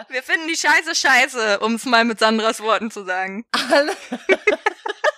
[0.09, 3.45] Wir finden die Scheiße scheiße, um es mal mit Sandras Worten zu sagen.
[3.73, 3.93] Alle.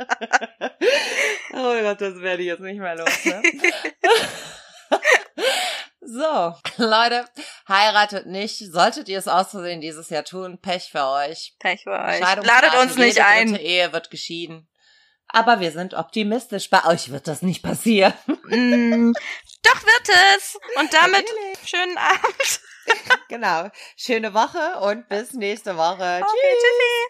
[1.52, 3.24] oh Gott, das werde ich jetzt nicht mehr los.
[3.24, 3.42] Ne?
[6.00, 7.24] so, Leute,
[7.68, 8.58] heiratet nicht.
[8.72, 11.54] Solltet ihr es aus Versehen dieses Jahr tun, Pech für euch.
[11.58, 12.20] Pech für euch.
[12.20, 13.48] Ladet uns nicht jede ein.
[13.48, 14.66] dritte Ehe wird geschieden.
[15.32, 16.70] Aber wir sind optimistisch.
[16.70, 18.14] Bei euch wird das nicht passieren.
[18.26, 19.12] Mm,
[19.62, 20.58] doch wird es.
[20.76, 21.68] Und damit Natürlich.
[21.68, 22.60] schönen Abend.
[23.28, 23.70] genau.
[23.96, 26.20] Schöne Woche und bis nächste Woche.
[26.22, 27.06] Okay, tschüssi.